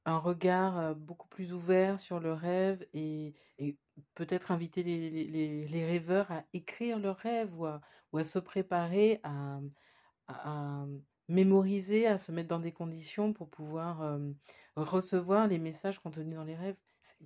un 0.05 0.17
regard 0.17 0.95
beaucoup 0.95 1.27
plus 1.27 1.53
ouvert 1.53 1.99
sur 1.99 2.19
le 2.19 2.33
rêve 2.33 2.85
et, 2.93 3.33
peut-être 4.15 4.51
inviter 4.51 4.81
les, 4.83 5.85
rêveurs 5.85 6.31
à 6.31 6.43
écrire 6.53 6.97
leurs 6.97 7.17
rêves 7.17 7.53
ou 7.53 7.65
à, 7.65 8.23
se 8.23 8.39
préparer 8.39 9.21
à, 9.23 9.59
mémoriser, 11.27 12.07
à 12.07 12.17
se 12.17 12.31
mettre 12.31 12.49
dans 12.49 12.59
des 12.59 12.71
conditions 12.71 13.33
pour 13.33 13.49
pouvoir 13.49 14.19
recevoir 14.75 15.47
les 15.47 15.59
messages 15.59 15.99
contenus 15.99 16.35
dans 16.35 16.43
les 16.43 16.55
rêves. 16.55 16.77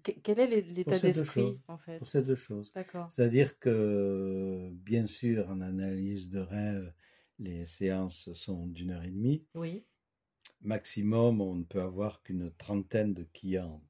Quel 0.03 0.39
est 0.39 0.61
l'état 0.61 0.99
d'esprit 0.99 1.59
en 1.67 1.77
fait? 1.77 1.97
Pour 1.97 2.07
ces 2.07 2.21
deux 2.21 2.35
choses. 2.35 2.71
C'est-à-dire 3.09 3.59
que, 3.59 4.69
bien 4.71 5.05
sûr, 5.05 5.49
en 5.49 5.61
analyse 5.61 6.29
de 6.29 6.39
rêve, 6.39 6.93
les 7.39 7.65
séances 7.65 8.31
sont 8.33 8.67
d'une 8.67 8.91
heure 8.91 9.03
et 9.03 9.11
demie. 9.11 9.43
Oui. 9.53 9.85
Maximum, 10.61 11.41
on 11.41 11.55
ne 11.55 11.63
peut 11.63 11.81
avoir 11.81 12.23
qu'une 12.23 12.51
trentaine 12.51 13.13
de 13.13 13.23
clients 13.23 13.81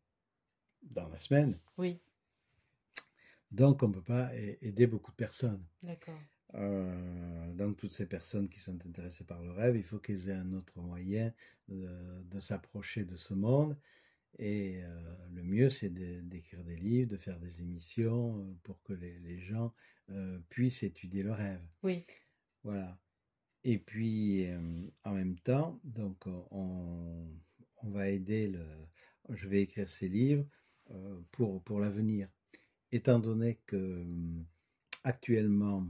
dans 0.81 1.07
la 1.07 1.17
semaine. 1.17 1.59
Oui. 1.77 1.99
Donc, 3.51 3.83
on 3.83 3.87
ne 3.87 3.93
peut 3.93 4.01
pas 4.01 4.31
aider 4.61 4.87
beaucoup 4.87 5.11
de 5.11 5.15
personnes. 5.15 5.63
D'accord. 5.83 6.19
Euh, 6.55 7.53
donc, 7.53 7.77
toutes 7.77 7.93
ces 7.93 8.05
personnes 8.05 8.49
qui 8.49 8.59
sont 8.59 8.77
intéressées 8.85 9.23
par 9.23 9.41
le 9.41 9.51
rêve, 9.51 9.75
il 9.75 9.83
faut 9.83 9.99
qu'elles 9.99 10.29
aient 10.29 10.33
un 10.33 10.53
autre 10.53 10.79
moyen 10.79 11.33
de, 11.67 12.39
s'approcher 12.39 13.05
de 13.05 13.15
ce 13.15 13.33
monde. 13.33 13.77
Et 14.37 14.83
euh, 14.83 15.15
le 15.33 15.43
mieux, 15.43 15.69
c'est 15.69 15.89
d'écrire 15.89 16.63
des 16.63 16.75
livres, 16.75 17.11
de 17.11 17.17
faire 17.17 17.39
des 17.39 17.61
émissions 17.61 18.57
pour 18.63 18.81
que 18.83 18.93
les, 18.93 19.39
gens 19.39 19.73
puissent 20.49 20.83
étudier 20.83 21.23
le 21.23 21.31
rêve. 21.31 21.61
Oui. 21.83 22.05
Voilà. 22.63 22.99
Et 23.63 23.79
puis, 23.79 24.47
en 25.03 25.13
même 25.13 25.39
temps, 25.39 25.79
donc, 25.83 26.27
on, 26.51 27.27
on, 27.81 27.89
va 27.89 28.09
aider 28.09 28.47
le. 28.47 28.63
Je 29.29 29.47
vais 29.47 29.63
écrire 29.63 29.89
ces 29.89 30.07
livres 30.07 30.45
pour, 31.31 31.63
pour 31.63 31.79
l'avenir. 31.79 32.29
Étant 32.91 33.17
donné 33.17 33.59
que 33.65 34.05
actuellement, 35.03 35.87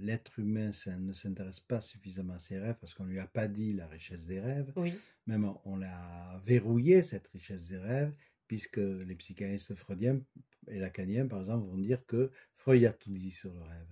l'être 0.00 0.38
humain 0.38 0.70
ne 0.98 1.12
s'intéresse 1.12 1.60
pas 1.60 1.80
suffisamment 1.80 2.34
à 2.34 2.38
ses 2.38 2.58
rêves 2.58 2.76
parce 2.80 2.94
qu'on 2.94 3.04
ne 3.04 3.10
lui 3.10 3.18
a 3.18 3.26
pas 3.26 3.48
dit 3.48 3.72
la 3.72 3.86
richesse 3.86 4.26
des 4.26 4.40
rêves. 4.40 4.72
Oui. 4.76 4.94
Même 5.26 5.52
on 5.64 5.76
l'a 5.76 6.40
verrouillé, 6.44 7.02
cette 7.02 7.28
richesse 7.28 7.68
des 7.68 7.78
rêves, 7.78 8.12
puisque 8.46 8.78
les 8.78 9.14
psychanalystes 9.14 9.74
freudiens 9.74 10.20
et 10.68 10.78
lacaniens, 10.78 11.26
par 11.26 11.40
exemple, 11.40 11.66
vont 11.66 11.78
dire 11.78 12.04
que 12.06 12.30
Freud 12.54 12.84
a 12.84 12.92
tout 12.92 13.12
dit 13.12 13.30
sur 13.30 13.52
le 13.52 13.60
rêve. 13.60 13.88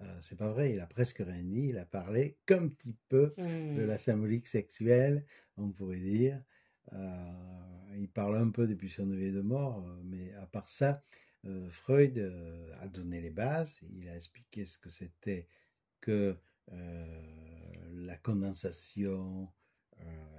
Euh, 0.00 0.18
c'est 0.22 0.36
pas 0.36 0.50
vrai, 0.50 0.72
il 0.72 0.80
a 0.80 0.86
presque 0.86 1.18
rien 1.18 1.42
dit, 1.42 1.68
il 1.68 1.78
a 1.78 1.84
parlé 1.84 2.38
qu'un 2.46 2.68
petit 2.68 2.96
peu 3.08 3.34
de 3.36 3.82
la 3.82 3.96
mmh. 3.96 3.98
symbolique 3.98 4.46
sexuelle, 4.46 5.24
on 5.56 5.70
pourrait 5.70 5.98
dire. 5.98 6.40
Euh, 6.92 7.96
il 7.96 8.08
parle 8.08 8.36
un 8.36 8.50
peu 8.50 8.66
depuis 8.66 8.90
son 8.90 9.06
lever 9.06 9.30
de 9.30 9.40
mort, 9.40 9.84
euh, 9.86 10.00
mais 10.04 10.32
à 10.34 10.46
part 10.46 10.68
ça, 10.68 11.02
Freud 11.70 12.18
a 12.80 12.88
donné 12.88 13.20
les 13.20 13.30
bases, 13.30 13.80
il 13.90 14.08
a 14.08 14.16
expliqué 14.16 14.64
ce 14.64 14.78
que 14.78 14.90
c'était 14.90 15.48
que 16.00 16.36
la 17.92 18.16
condensation 18.18 19.48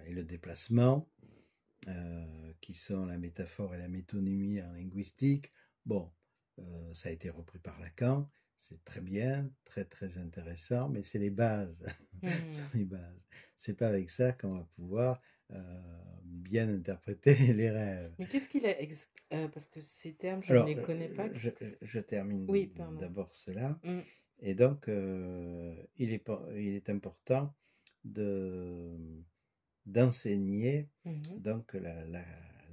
et 0.05 0.13
le 0.13 0.23
déplacement, 0.23 1.09
qui 2.59 2.73
sont 2.73 3.05
la 3.07 3.17
métaphore 3.17 3.73
et 3.73 3.79
la 3.79 3.87
métonymie 3.87 4.61
en 4.61 4.73
linguistique. 4.73 5.51
Bon, 5.85 6.11
ça 6.93 7.09
a 7.09 7.11
été 7.11 7.29
repris 7.29 7.59
par 7.59 7.79
Lacan 7.79 8.29
c'est 8.61 8.85
très 8.85 9.01
bien, 9.01 9.49
très 9.65 9.85
très 9.85 10.17
intéressant, 10.17 10.87
mais 10.87 11.01
c'est 11.01 11.19
les 11.19 11.31
bases. 11.31 11.85
Mmh. 12.23 12.29
c'est 12.51 12.77
les 12.77 12.85
bases. 12.85 13.25
C'est 13.55 13.73
pas 13.73 13.87
avec 13.87 14.11
ça 14.11 14.31
qu'on 14.31 14.59
va 14.59 14.63
pouvoir 14.75 15.15
euh, 15.15 15.30
bien 16.23 16.69
interpréter 16.69 17.35
les 17.53 17.69
rêves. 17.69 18.13
Mais 18.19 18.27
qu'est-ce 18.27 18.49
qu'il 18.49 18.65
a 18.65 18.75
euh, 19.33 19.47
parce 19.47 19.67
que 19.67 19.79
ces 19.81 20.13
termes 20.13 20.41
je 20.43 20.53
ne 20.53 20.65
les 20.65 20.75
connais 20.75 21.09
pas. 21.09 21.27
Je, 21.33 21.99
termine 21.99 22.45
d'abord 22.99 23.33
cela. 23.33 23.79
Mmh. 23.83 23.99
Et 24.41 24.53
donc 24.55 24.87
euh, 24.87 25.75
il 25.97 26.11
est 26.13 26.27
il 26.55 26.75
est 26.75 26.89
important 26.89 27.53
de 28.03 28.97
d'enseigner 29.85 30.89
mmh 31.05 31.39
donc 31.39 31.73
la, 31.73 32.05
la, 32.05 32.23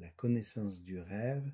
la, 0.00 0.08
connaissance 0.16 0.82
du 0.82 0.98
rêve 1.00 1.50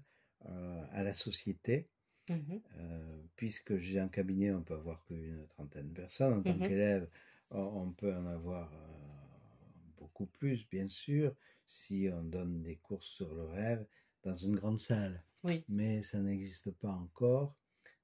à 0.93 1.03
la 1.03 1.15
société 1.15 1.89
Mmh 2.29 2.61
Euh, 2.79 3.23
puisque 3.37 3.77
j'ai 3.79 3.99
un 3.99 4.09
cabinet, 4.09 4.51
on 4.53 4.63
peut 4.63 4.75
avoir 4.75 5.05
qu'une 5.05 5.47
trentaine 5.49 5.89
de 5.89 5.95
personnes. 5.95 6.33
En 6.35 6.43
tant 6.43 6.55
Mmh 6.55 6.69
qu'élève, 6.69 7.09
on, 7.51 7.91
peut 7.91 8.15
en 8.15 8.27
avoir 8.27 8.73
euh, 8.73 9.14
beaucoup 10.15 10.27
plus, 10.27 10.69
bien 10.69 10.87
sûr, 10.87 11.35
si 11.67 12.09
on 12.13 12.23
donne 12.23 12.63
des 12.63 12.77
cours 12.77 13.03
sur 13.03 13.35
le 13.35 13.45
rêve 13.45 13.85
dans 14.23 14.37
une 14.37 14.55
grande 14.55 14.79
salle. 14.79 15.25
Oui. 15.43 15.65
Mais 15.69 16.03
ça 16.03 16.21
n'existe 16.21 16.71
pas 16.71 16.93
encore. 16.93 17.57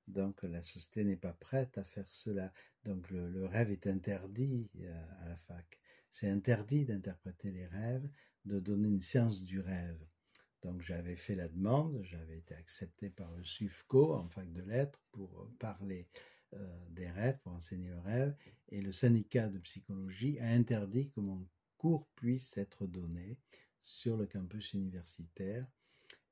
Donc 0.08 0.42
la 0.42 0.60
société 0.62 1.04
n'est 1.04 1.16
pas 1.16 1.32
prête 1.32 1.78
à 1.78 1.84
faire 1.84 2.10
cela. 2.10 2.52
Donc 2.84 3.08
le, 3.10 3.28
le 3.28 3.46
rêve 3.46 3.70
est 3.70 3.86
interdit 3.86 4.68
euh, 4.80 5.24
à 5.24 5.28
la 5.28 5.36
fac. 5.36 5.78
C'est 6.10 6.28
interdit 6.28 6.84
d'interpréter 6.84 7.52
les 7.52 7.66
rêves, 7.66 8.08
de 8.44 8.58
donner 8.58 8.88
une 8.88 9.00
séance 9.00 9.44
du 9.44 9.60
rêve. 9.60 10.04
Donc 10.62 10.82
j'avais 10.82 11.16
fait 11.16 11.36
la 11.36 11.48
demande, 11.48 12.00
j'avais 12.02 12.38
été 12.38 12.54
accepté 12.54 13.08
par 13.08 13.30
le 13.36 13.44
SUFCO 13.44 14.14
en 14.14 14.28
fac 14.28 14.52
de 14.52 14.62
lettres 14.62 15.00
pour 15.12 15.48
parler 15.60 16.08
euh, 16.54 16.88
des 16.90 17.08
rêves, 17.08 17.38
pour 17.44 17.52
enseigner 17.52 17.90
le 17.90 18.00
rêve, 18.00 18.34
et 18.68 18.82
le 18.82 18.92
syndicat 18.92 19.48
de 19.48 19.60
psychologie 19.60 20.40
a 20.40 20.48
interdit 20.48 21.08
que 21.10 21.20
mon 21.20 21.46
cours 21.80 22.06
puisse 22.14 22.58
être 22.58 22.86
donné 22.86 23.38
sur 23.82 24.18
le 24.18 24.26
campus 24.26 24.74
universitaire, 24.74 25.66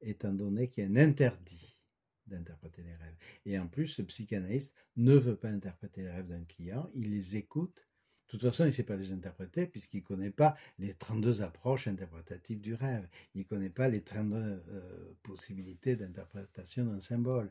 étant 0.02 0.34
donné 0.34 0.68
qu'il 0.68 0.84
y 0.84 0.86
a 0.86 0.90
un 0.90 0.96
interdit 0.96 1.78
d'interpréter 2.26 2.82
les 2.82 2.94
rêves. 2.94 3.16
Et 3.46 3.58
en 3.58 3.66
plus, 3.66 3.96
le 3.96 4.04
psychanalyste 4.04 4.74
ne 4.96 5.14
veut 5.14 5.36
pas 5.36 5.48
interpréter 5.48 6.02
les 6.02 6.10
rêves 6.10 6.28
d'un 6.28 6.44
client, 6.44 6.90
il 6.94 7.10
les 7.10 7.36
écoute 7.36 7.88
de 8.28 8.32
toute 8.32 8.42
façon, 8.42 8.64
il 8.64 8.66
ne 8.66 8.72
sait 8.72 8.82
pas 8.82 8.96
les 8.96 9.12
interpréter 9.12 9.66
puisqu'il 9.66 10.02
ne 10.02 10.06
connaît 10.06 10.30
pas 10.30 10.54
les 10.78 10.92
32 10.92 11.40
approches 11.40 11.88
interprétatives 11.88 12.60
du 12.60 12.74
rêve. 12.74 13.08
Il 13.34 13.38
ne 13.38 13.44
connaît 13.44 13.70
pas 13.70 13.88
les 13.88 14.02
32 14.02 14.36
euh, 14.36 15.14
possibilités 15.22 15.96
d'interprétation 15.96 16.84
d'un 16.84 17.00
symbole. 17.00 17.50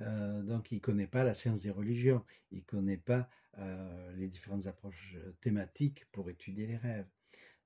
Euh, 0.00 0.42
donc, 0.42 0.70
il 0.70 0.76
ne 0.76 0.80
connaît 0.80 1.06
pas 1.06 1.24
la 1.24 1.34
science 1.34 1.62
des 1.62 1.70
religions. 1.70 2.22
Il 2.50 2.58
ne 2.58 2.64
connaît 2.64 2.98
pas 2.98 3.30
euh, 3.56 4.12
les 4.16 4.28
différentes 4.28 4.66
approches 4.66 5.16
thématiques 5.40 6.04
pour 6.12 6.28
étudier 6.28 6.66
les 6.66 6.76
rêves. 6.76 7.08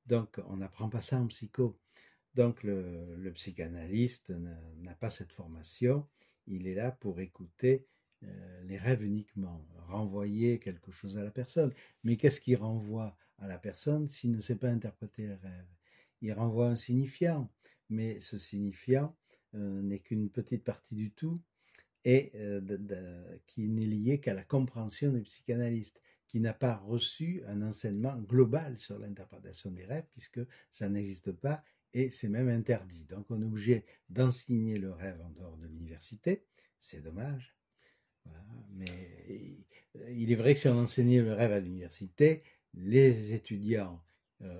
Donc, 0.07 0.41
on 0.49 0.57
n'apprend 0.57 0.88
pas 0.88 1.01
ça 1.01 1.21
en 1.21 1.27
psycho. 1.29 1.79
Donc, 2.35 2.62
le, 2.62 3.31
psychanalyste 3.35 4.33
n'a 4.79 4.95
pas 4.95 5.11
cette 5.11 5.33
formation. 5.33 6.07
Il 6.47 6.67
est 6.67 6.75
là 6.75 6.91
pour 6.91 7.21
écouter 7.21 7.87
euh, 8.25 8.62
les 8.65 8.79
rêves 8.79 9.03
uniquement, 9.05 9.65
renvoyer 9.88 10.59
quelque 10.59 10.93
chose 10.93 11.19
à 11.19 11.23
la 11.23 11.31
personne. 11.31 11.73
Mais 12.05 12.17
qu'est-ce 12.17 12.41
qui 12.41 12.57
renvoie 12.57 13.17
à 13.38 13.47
la 13.47 13.59
personne 13.59 14.09
s'il 14.09 14.33
ne 14.33 14.41
sait 14.41 14.57
pas 14.57 14.69
interpréter 14.69 15.27
les 15.27 15.35
rêves? 15.35 15.69
Il 16.21 16.33
renvoie 16.33 16.69
un 16.69 16.77
signifiant, 16.77 17.51
mais 17.91 18.21
ce 18.21 18.38
signifiant 18.38 19.17
euh, 19.55 19.83
n'est 19.83 19.99
qu'une 19.99 20.31
petite 20.31 20.65
partie 20.65 20.95
du 20.95 21.11
tout 21.11 21.41
et 22.05 22.33
euh, 22.35 23.38
qui 23.47 23.69
n'est 23.69 23.87
lié 23.87 24.21
qu'à 24.21 24.35
la 24.35 24.45
compréhension 24.45 25.12
du 25.12 25.23
psychanalyste, 25.23 26.01
qui 26.33 26.40
n'a 26.40 26.55
pas 26.55 26.77
reçu 26.77 27.42
un 27.47 27.61
enseignement 27.61 28.16
global 28.16 28.79
sur 28.79 28.99
l'interprétation 28.99 29.71
des 29.71 29.85
rêves, 29.85 30.07
puisque 30.12 30.40
ça 30.71 30.88
n'existe 30.88 31.31
pas 31.31 31.62
et 31.92 32.09
c'est 32.09 32.31
même 32.31 32.49
interdit. 32.49 33.05
Donc 33.05 33.31
on 33.31 33.42
est 33.42 33.45
obligé 33.45 33.85
d'enseigner 34.09 34.79
le 34.79 34.92
rêve 34.92 35.21
en 35.21 35.29
dehors 35.29 35.59
de 35.59 35.66
l'université, 35.66 36.47
c'est 36.79 37.03
dommage. 37.03 37.55
Mais 38.71 39.59
il 40.09 40.33
est 40.33 40.37
vrai 40.37 40.55
que 40.55 40.61
si 40.61 40.68
on 40.68 40.79
enseignait 40.79 41.21
le 41.21 41.35
rêve 41.35 41.53
à 41.53 41.61
l'université, 41.61 42.42
les 42.73 43.35
étudiants 43.35 44.03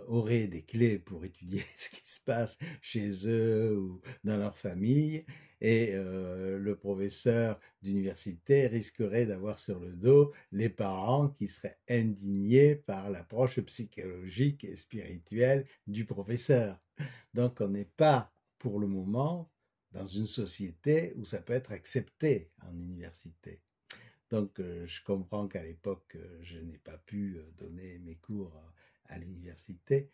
auraient 0.06 0.46
des 0.46 0.62
clés 0.62 0.98
pour 0.98 1.24
étudier 1.24 1.64
ce 1.76 1.90
qui 1.90 2.08
se 2.08 2.20
passe 2.20 2.56
chez 2.80 3.10
eux 3.28 3.78
ou 3.78 4.00
dans 4.24 4.36
leur 4.36 4.56
famille, 4.56 5.24
et 5.64 5.90
euh, 5.92 6.58
le 6.58 6.76
professeur 6.76 7.60
d'université 7.82 8.66
risquerait 8.66 9.26
d'avoir 9.26 9.60
sur 9.60 9.78
le 9.78 9.92
dos 9.92 10.32
les 10.50 10.68
parents 10.68 11.28
qui 11.28 11.46
seraient 11.46 11.78
indignés 11.88 12.74
par 12.74 13.10
l'approche 13.10 13.60
psychologique 13.60 14.64
et 14.64 14.76
spirituelle 14.76 15.64
du 15.86 16.04
professeur. 16.04 16.80
Donc 17.32 17.60
on 17.60 17.68
n'est 17.68 17.84
pas, 17.96 18.32
pour 18.58 18.80
le 18.80 18.88
moment, 18.88 19.52
dans 19.92 20.06
une 20.06 20.26
société 20.26 21.12
où 21.16 21.24
ça 21.24 21.40
peut 21.40 21.52
être 21.52 21.70
accepté 21.70 22.50
en 22.66 22.76
université. 22.76 23.60
Donc, 24.32 24.60
euh, 24.60 24.86
je 24.86 25.04
comprends 25.04 25.46
qu'à 25.46 25.62
l'époque, 25.62 26.16
euh, 26.16 26.38
je 26.40 26.58
n'ai 26.58 26.78
pas 26.78 26.96
pu 26.96 27.36
euh, 27.36 27.42
donner 27.58 27.98
mes 27.98 28.16
cours 28.16 28.58
à, 29.12 29.18
l'université, 29.18 30.11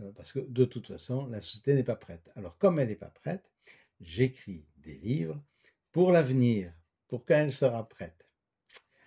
euh, 0.00 0.12
parce 0.12 0.32
que 0.32 0.40
de 0.40 0.64
toute 0.64 0.86
façon, 0.86 1.26
la 1.26 1.40
société 1.40 1.74
n'est 1.74 1.84
pas 1.84 1.96
prête. 1.96 2.30
Alors, 2.36 2.58
comme 2.58 2.78
elle 2.78 2.88
n'est 2.88 2.96
pas 2.96 3.10
prête, 3.10 3.50
j'écris 4.00 4.66
des 4.78 4.98
livres 4.98 5.42
pour 5.92 6.12
l'avenir, 6.12 6.72
pour 7.08 7.24
quand 7.24 7.36
elle 7.36 7.52
sera 7.52 7.88
prête. 7.88 8.26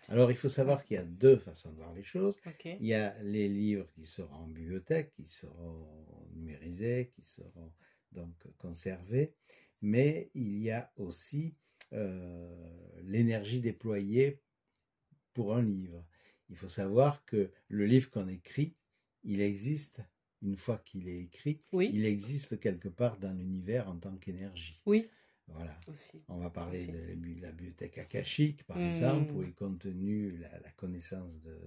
Alors, 0.10 0.32
il 0.32 0.38
faut 0.38 0.50
savoir 0.50 0.84
qu'il 0.84 0.96
y 0.96 1.00
a 1.00 1.06
deux 1.06 1.38
façons 1.38 1.72
de 1.72 1.78
voir 1.78 1.94
les 1.94 2.04
choses. 2.04 2.38
Il 2.66 2.86
y 2.86 2.94
a 2.94 3.16
les 3.24 3.48
livres 3.48 3.88
qui 3.94 4.06
seront 4.06 4.36
en 4.36 4.48
bibliothèque, 4.48 5.14
qui 5.14 5.28
seront 5.28 5.88
numérisés, 6.34 7.12
qui 7.16 7.22
seront 7.24 7.72
donc 8.12 8.36
conservés, 8.58 9.34
mais 9.82 10.30
il 10.34 10.60
y 10.60 10.72
a 10.72 10.92
aussi 10.98 11.56
euh, 11.94 13.00
l'énergie 13.02 13.62
déployée 13.62 14.42
pour 15.34 15.56
un 15.56 15.62
livre. 15.62 16.06
Il 16.50 16.56
faut 16.56 16.70
savoir 16.70 17.26
que 17.26 17.52
le 17.68 17.86
livre 17.86 18.10
qu'on 18.10 18.28
écrit, 18.28 18.76
il 19.24 19.42
existe, 19.42 20.02
une 20.42 20.58
fois 20.58 20.78
qu'il 20.80 21.08
est 21.08 21.20
écrit, 21.22 21.62
Oui, 21.72 21.90
il 21.94 22.06
existe 22.06 22.60
quelque 22.60 22.90
part 22.90 23.18
dans 23.18 23.34
l'univers 23.34 23.88
en 23.90 23.98
tant 23.98 24.16
qu'énergie. 24.18 24.82
oui, 24.86 25.10
Voilà. 25.48 25.78
aussi. 25.88 26.24
On 26.30 26.38
va 26.38 26.50
parler 26.50 26.80
Aussi. 26.80 26.92
de 26.92 26.98
la 26.98 27.16
bi- 27.16 27.40
la 27.40 27.52
bibliothèque 27.52 27.98
akashique, 27.98 28.64
par 28.66 28.84
exemple, 28.84 29.34
où 29.36 29.44
est 29.44 29.54
contenue 29.54 30.38
la, 30.38 30.60
la 30.60 30.72
connaissance 30.72 31.40
de, 31.42 31.60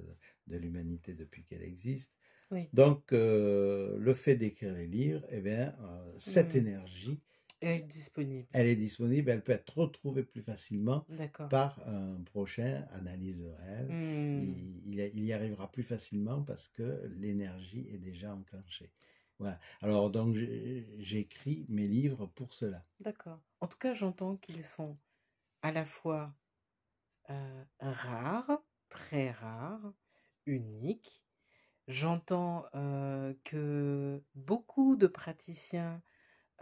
de 0.47 0.57
l'humanité 0.57 1.15
depuis 1.15 1.45
qu'elle 1.45 1.63
existe. 1.63 2.13
Oui. 2.51 2.69
Donc, 2.73 3.13
euh, 3.13 3.97
le 3.99 4.15
fait 4.15 4.37
d'écrire 4.37 4.75
les 4.75 4.87
livres, 4.87 5.27
eh 5.31 5.41
bien, 5.41 5.75
euh, 5.81 6.15
cette 6.19 6.55
Hmm. 6.55 6.59
énergie, 6.59 7.21
Elle 7.61 7.81
est 7.81 7.83
disponible. 7.83 8.47
elle 8.53 8.67
est 8.67 8.77
disponible, 8.77 9.31
elle 9.31 9.43
peut 9.43 9.53
être 9.53 9.79
retrouvée 9.79 10.23
plus 10.25 10.43
facilement 10.43 11.07
par 11.51 11.81
un 11.89 12.21
prochain 12.25 12.87
analyse 12.93 13.43
de 13.43 13.49
rêve. 13.49 13.89
Hmm. 13.91 14.43
Il, 14.43 14.93
il- 14.95 15.11
il 15.15 15.25
y 15.25 15.33
arrivera 15.33 15.71
plus 15.71 15.83
facilement 15.83 16.43
parce 16.43 16.69
que 16.69 17.03
l'énergie 17.17 17.89
est 17.93 17.99
déjà 17.99 18.35
enclenchée. 18.35 18.93
Voilà. 19.39 19.59
Alors, 19.83 20.11
donc, 20.11 20.37
j'écris 20.99 21.67
mes 21.69 21.87
livres 21.87 22.27
pour 22.27 22.53
cela. 22.55 22.85
D'accord. 23.01 23.41
En 23.61 23.67
tout 23.69 23.79
cas, 23.79 23.95
j'entends 23.95 24.37
qu'ils 24.37 24.65
sont 24.65 24.97
à 25.63 25.73
la 25.73 25.85
fois 25.85 26.35
euh, 27.31 27.65
rares, 27.81 28.63
très 28.89 29.31
rares, 29.31 29.93
uniques. 30.47 31.23
J'entends 31.89 32.67
euh, 32.75 33.35
que 33.45 34.23
beaucoup 34.35 34.97
de 34.97 35.07
praticiens 35.07 36.03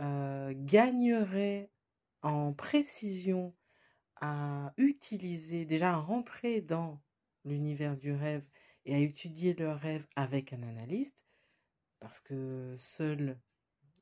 euh, 0.00 0.52
gagneraient 0.56 1.70
en 2.22 2.52
précision 2.52 3.54
à 4.16 4.72
utiliser, 4.76 5.64
déjà 5.64 5.92
à 5.92 5.96
rentrer 5.96 6.60
dans 6.60 7.00
l'univers 7.44 7.96
du 7.96 8.12
rêve 8.12 8.44
et 8.86 8.94
à 8.94 8.98
étudier 8.98 9.54
le 9.54 9.70
rêve 9.70 10.06
avec 10.16 10.52
un 10.52 10.62
analyste, 10.62 11.16
parce 12.00 12.20
que 12.20 12.74
seul, 12.78 13.38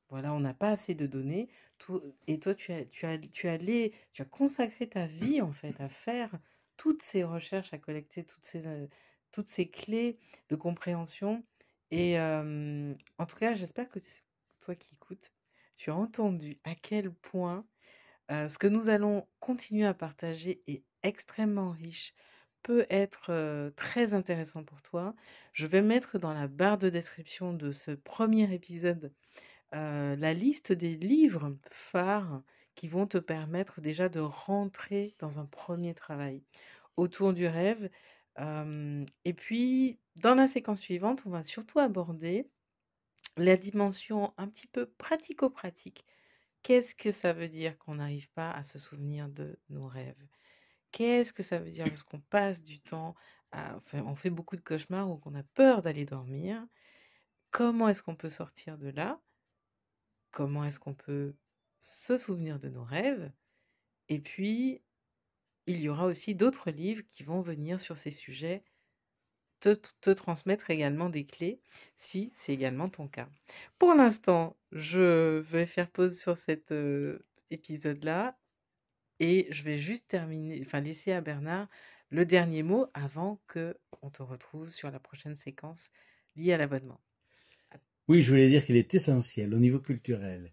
voilà, 0.09 0.33
on 0.35 0.40
n'a 0.40 0.55
pas 0.55 0.70
assez 0.70 0.94
de 0.94 1.07
données. 1.07 1.48
Tout- 1.78 2.02
et 2.26 2.38
toi, 2.38 2.55
tu 2.55 2.72
as, 2.72 2.85
tu 2.85 3.07
as, 3.07 3.18
tu 3.18 3.48
as 3.48 4.24
consacré 4.26 4.88
ta 4.88 5.07
vie 5.07 5.40
en 5.40 5.52
fait 5.52 5.81
à 5.81 5.88
faire 5.88 6.38
toutes 6.76 7.02
ces 7.02 7.24
recherches, 7.24 7.72
à 7.74 7.78
collecter 7.78 8.24
toutes 8.24 8.44
ces, 8.44 8.66
euh, 8.66 8.87
toutes 9.33 9.48
ces 9.48 9.68
clés 9.70 10.18
de 10.48 10.57
compréhension. 10.57 11.44
Et 11.90 12.18
euh, 12.18 12.94
en 13.18 13.26
tout 13.26 13.37
cas, 13.37 13.55
j'espère 13.55 13.88
que 13.88 14.00
toi 14.61 14.74
qui 14.74 14.94
écoutes, 14.94 15.33
tu 15.76 15.90
as 15.90 15.96
entendu 15.96 16.58
à 16.64 16.74
quel 16.74 17.12
point 17.12 17.64
ce 18.30 18.56
que 18.58 18.66
nous 18.66 18.88
allons 18.88 19.26
continuer 19.40 19.87
à 19.87 19.94
partager 19.94 20.62
est 20.66 20.85
extrêmement 21.02 21.70
riche, 21.70 22.14
peut 22.62 22.87
être 22.90 23.72
très 23.76 24.14
intéressant 24.14 24.62
pour 24.64 24.80
toi. 24.82 25.14
Je 25.52 25.66
vais 25.66 25.83
mettre 25.83 26.18
dans 26.18 26.33
la 26.33 26.46
barre 26.46 26.79
de 26.79 26.88
description 26.88 27.52
de 27.52 27.73
ce 27.73 27.90
premier 27.90 28.52
épisode 28.54 29.12
la 29.73 30.35
liste 30.35 30.73
des 30.73 30.96
livres 30.96 31.56
phares 31.70 32.42
qui 32.75 32.88
vont 32.88 33.06
te 33.06 33.18
permettre 33.18 33.81
déjà 33.81 34.08
de 34.08 34.20
rentrer 34.20 35.14
dans 35.18 35.38
un 35.38 35.46
premier 35.46 35.94
travail 35.94 36.42
autour 36.96 37.33
du 37.33 37.46
rêve. 37.46 37.90
Et 38.38 39.35
puis, 39.35 39.98
dans 40.16 40.35
la 40.35 40.46
séquence 40.46 40.81
suivante, 40.81 41.25
on 41.27 41.31
va 41.31 41.42
surtout 41.42 41.81
aborder 41.81 42.48
la 43.37 43.56
dimension 43.56 44.35
un 44.37 44.48
petit 44.48 44.66
peu 44.66 44.87
pratico-pratique. 44.87 46.04
Qu'est-ce 46.62 46.94
que 46.94 47.12
ça 47.12 47.33
veut 47.33 47.48
dire 47.48 47.76
qu'on 47.78 47.96
n'arrive 47.96 48.30
pas 48.30 48.50
à 48.50 48.62
se 48.62 48.78
souvenir 48.78 49.28
de 49.28 49.58
nos 49.68 49.87
rêves? 49.87 50.26
Qu'est-ce 50.92 51.33
que 51.33 51.42
ça 51.42 51.58
veut 51.58 51.70
dire 51.70 51.87
lorsqu'on 51.87 52.20
passe 52.20 52.62
du 52.62 52.80
temps 52.80 53.14
à... 53.50 53.76
Enfin, 53.76 54.02
on 54.06 54.14
fait 54.14 54.30
beaucoup 54.30 54.56
de 54.56 54.60
cauchemars 54.60 55.10
ou 55.10 55.16
qu'on 55.16 55.35
a 55.35 55.42
peur 55.42 55.83
d'aller 55.83 56.04
dormir? 56.04 56.64
Comment 57.50 57.88
est-ce 57.88 58.02
qu'on 58.02 58.16
peut 58.16 58.30
sortir 58.30 58.78
de 58.78 58.88
là? 58.90 59.20
Comment 60.30 60.64
est-ce 60.64 60.78
qu'on 60.78 60.94
peut 60.94 61.35
se 61.80 62.16
souvenir 62.16 62.58
de 62.58 62.68
nos 62.68 62.85
rêves? 62.85 63.33
Et 64.08 64.20
puis, 64.20 64.83
il 65.66 65.80
y 65.80 65.88
aura 65.88 66.06
aussi 66.06 66.35
d'autres 66.35 66.70
livres 66.70 67.02
qui 67.10 67.22
vont 67.22 67.40
venir 67.40 67.80
sur 67.80 67.96
ces 67.96 68.10
sujets, 68.10 68.64
te, 69.69 70.10
transmettre 70.10 70.71
également 70.71 71.08
des 71.08 71.25
clés, 71.25 71.60
si 71.96 72.33
c'est 72.35 72.52
également 72.52 72.88
ton 72.88 73.08
cas. 73.08 73.29
Pour 73.79 73.94
l'instant, 73.94 74.56
je 74.73 75.38
vais 75.38 75.67
faire 75.67 75.90
pause 75.90 76.19
sur 76.19 76.37
cet 76.37 76.73
épisode-là 77.50 78.38
et 79.21 79.46
je 79.50 79.63
vais 79.63 79.79
juste 79.79 80.08
terminer, 80.08 80.60
enfin 80.65 80.81
laisser 80.81 81.13
à 81.13 81.21
Bernard 81.21 81.69
le 82.10 82.27
dernier 82.27 82.63
mot 82.63 82.87
avant 82.94 83.40
que 83.46 83.77
on 84.02 84.10
te 84.10 84.23
retrouve 84.23 84.69
sur 84.69 84.90
la 84.90 84.98
prochaine 84.98 85.37
séquence 85.37 85.90
liée 86.37 86.52
à 86.52 86.56
l'abonnement. 86.56 87.00
Oui, 88.08 88.21
je 88.21 88.31
voulais 88.31 88.48
dire 88.48 88.67
qu'il 88.67 88.77
est 88.77 88.94
essentiel 88.94 89.54
au 89.54 89.58
niveau 89.58 89.79
culturel 89.79 90.52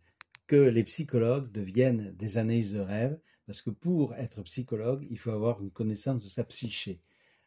que 0.50 0.56
les 0.56 0.84
psychologues 0.84 1.52
deviennent 1.52 2.12
des 2.16 2.38
analystes 2.38 2.74
de 2.74 2.80
rêve, 2.80 3.20
parce 3.46 3.62
que 3.62 3.70
pour 3.70 4.16
être 4.16 4.42
psychologue, 4.44 5.06
il 5.10 5.20
faut 5.20 5.30
avoir 5.30 5.62
une 5.62 5.70
connaissance 5.70 6.24
de 6.24 6.30
sa 6.30 6.44
psyché. 6.44 7.02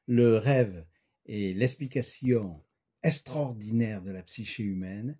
Le 0.06 0.36
rêve 0.36 0.84
est 1.26 1.56
l'explication 1.56 2.62
extraordinaire 3.02 4.02
de 4.02 4.10
la 4.10 4.22
psyché 4.22 4.62
humaine 4.62 5.16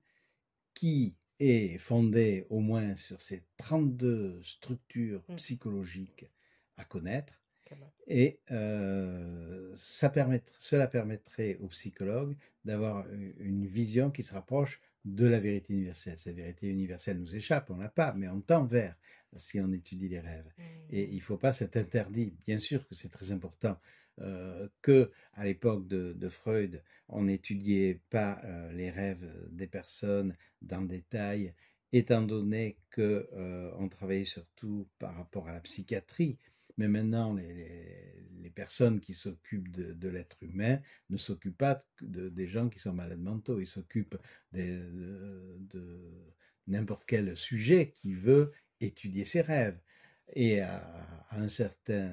qui 0.75 1.15
est 1.41 1.79
fondée 1.79 2.47
au 2.51 2.61
moins 2.61 2.97
sur 2.97 3.21
ces 3.21 3.43
32 3.57 4.41
structures 4.43 5.23
mmh. 5.29 5.37
psychologiques 5.37 6.27
à 6.77 6.85
connaître 6.85 7.43
et 8.07 8.41
euh, 8.51 9.75
ça 9.79 10.13
cela 10.59 10.87
permettrait 10.87 11.57
aux 11.61 11.69
psychologues 11.69 12.37
d'avoir 12.65 13.07
une 13.39 13.67
vision 13.67 14.11
qui 14.11 14.23
se 14.23 14.35
rapproche 14.35 14.81
de 15.05 15.27
la 15.27 15.41
vérité 15.41 15.73
universelle. 15.73 16.19
Cette 16.19 16.37
vérité 16.37 16.69
universelle 16.69 17.19
nous 17.19 17.35
échappe, 17.35 17.71
on 17.71 17.79
l'a 17.79 17.89
pas, 17.89 18.13
mais 18.13 18.29
on 18.29 18.41
tend 18.41 18.65
vers 18.65 18.95
si 19.37 19.61
on 19.61 19.73
étudie 19.73 20.09
les 20.09 20.21
rêves. 20.21 20.53
Et 20.91 21.07
mmh. 21.07 21.11
il 21.11 21.17
ne 21.17 21.23
faut 21.23 21.39
pas 21.39 21.53
cet 21.53 21.77
interdit. 21.77 22.37
Bien 22.47 22.59
sûr 22.59 22.87
que 22.87 22.95
c'est 22.95 23.09
très 23.09 23.33
important 23.33 23.79
euh, 24.21 24.69
que 24.83 25.11
à 25.35 25.45
l'époque 25.45 25.89
de, 25.89 26.29
Freud, 26.29 26.83
on 27.09 27.25
n'étudiait 27.25 28.01
pas 28.11 28.41
euh, 28.45 28.73
les 28.73 28.91
rêves 28.91 29.27
des 29.51 29.67
personnes 29.67 30.37
dans 30.61 30.81
le 30.81 30.89
détail, 30.89 31.55
étant 31.93 32.23
donné 32.23 32.79
que 32.91 33.29
on 33.79 33.89
travaillait 33.89 34.25
surtout 34.25 34.89
par 34.99 35.15
rapport 35.17 35.49
à 35.49 35.53
la 35.53 35.61
psychiatrie 35.61 36.39
mais 36.79 36.89
maintenant, 36.89 37.35
les, 37.35 38.51
personnes 38.55 39.01
qui 39.01 39.15
s'occupent 39.15 39.71
de, 39.71 40.09
l'être 40.09 40.43
humain 40.43 40.79
ne 41.09 41.17
s'occupent 41.17 41.57
pas 41.57 41.83
de, 42.03 42.29
des 42.29 42.49
gens 42.49 42.69
qui 42.69 42.81
sont 42.81 42.93
malades 42.93 43.19
mentaux, 43.21 43.61
ils 43.61 43.67
s'occupent 43.67 44.19
de, 44.53 45.63
n'importe 46.67 47.05
quel 47.07 47.35
sujet 47.35 47.93
qui 47.97 48.13
veut 48.13 48.53
étudier 48.81 49.25
ses 49.25 49.41
rêves. 49.41 49.79
Et 50.35 50.61
à, 50.61 51.27
un 51.31 51.49
certain 51.49 52.11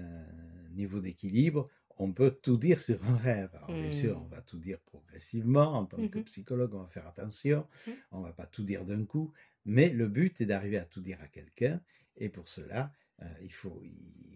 niveau 0.72 1.02
d'équilibre, 1.02 1.70
on 2.00 2.14
peut 2.14 2.32
tout 2.32 2.58
dire 2.58 2.80
sur 2.80 3.04
un 3.06 3.18
rêve. 3.18 3.50
Alors, 3.56 3.74
bien 3.74 3.92
sûr, 3.92 4.18
on 4.18 4.26
mmh. 4.26 4.30
va 4.30 4.42
tout 4.42 4.58
dire 4.58 4.80
progressivement. 4.80 5.74
En 5.74 5.86
tant 5.86 6.08
que 6.08 6.20
mmh 6.20 6.24
psychologue, 6.24 6.74
on 6.74 6.82
va 6.82 6.88
faire 6.88 7.08
attention. 7.08 7.68
Mmh. 7.86 7.92
On 8.12 8.20
ne 8.22 8.26
va 8.26 8.32
pas 8.32 8.46
tout 8.46 8.64
dire 8.64 8.86
d'un 8.86 9.06
coup. 9.06 9.34
Mais 9.66 9.90
le 9.90 10.08
but 10.08 10.40
est 10.40 10.46
d'arriver 10.46 10.78
à 10.78 10.86
tout 10.86 11.02
dire 11.02 11.20
à 11.22 11.28
quelqu'un. 11.28 11.82
Et 12.18 12.30
pour 12.30 12.48
cela, 12.48 12.94
euh, 13.22 13.26
il 13.42 13.52
faut, 13.52 13.84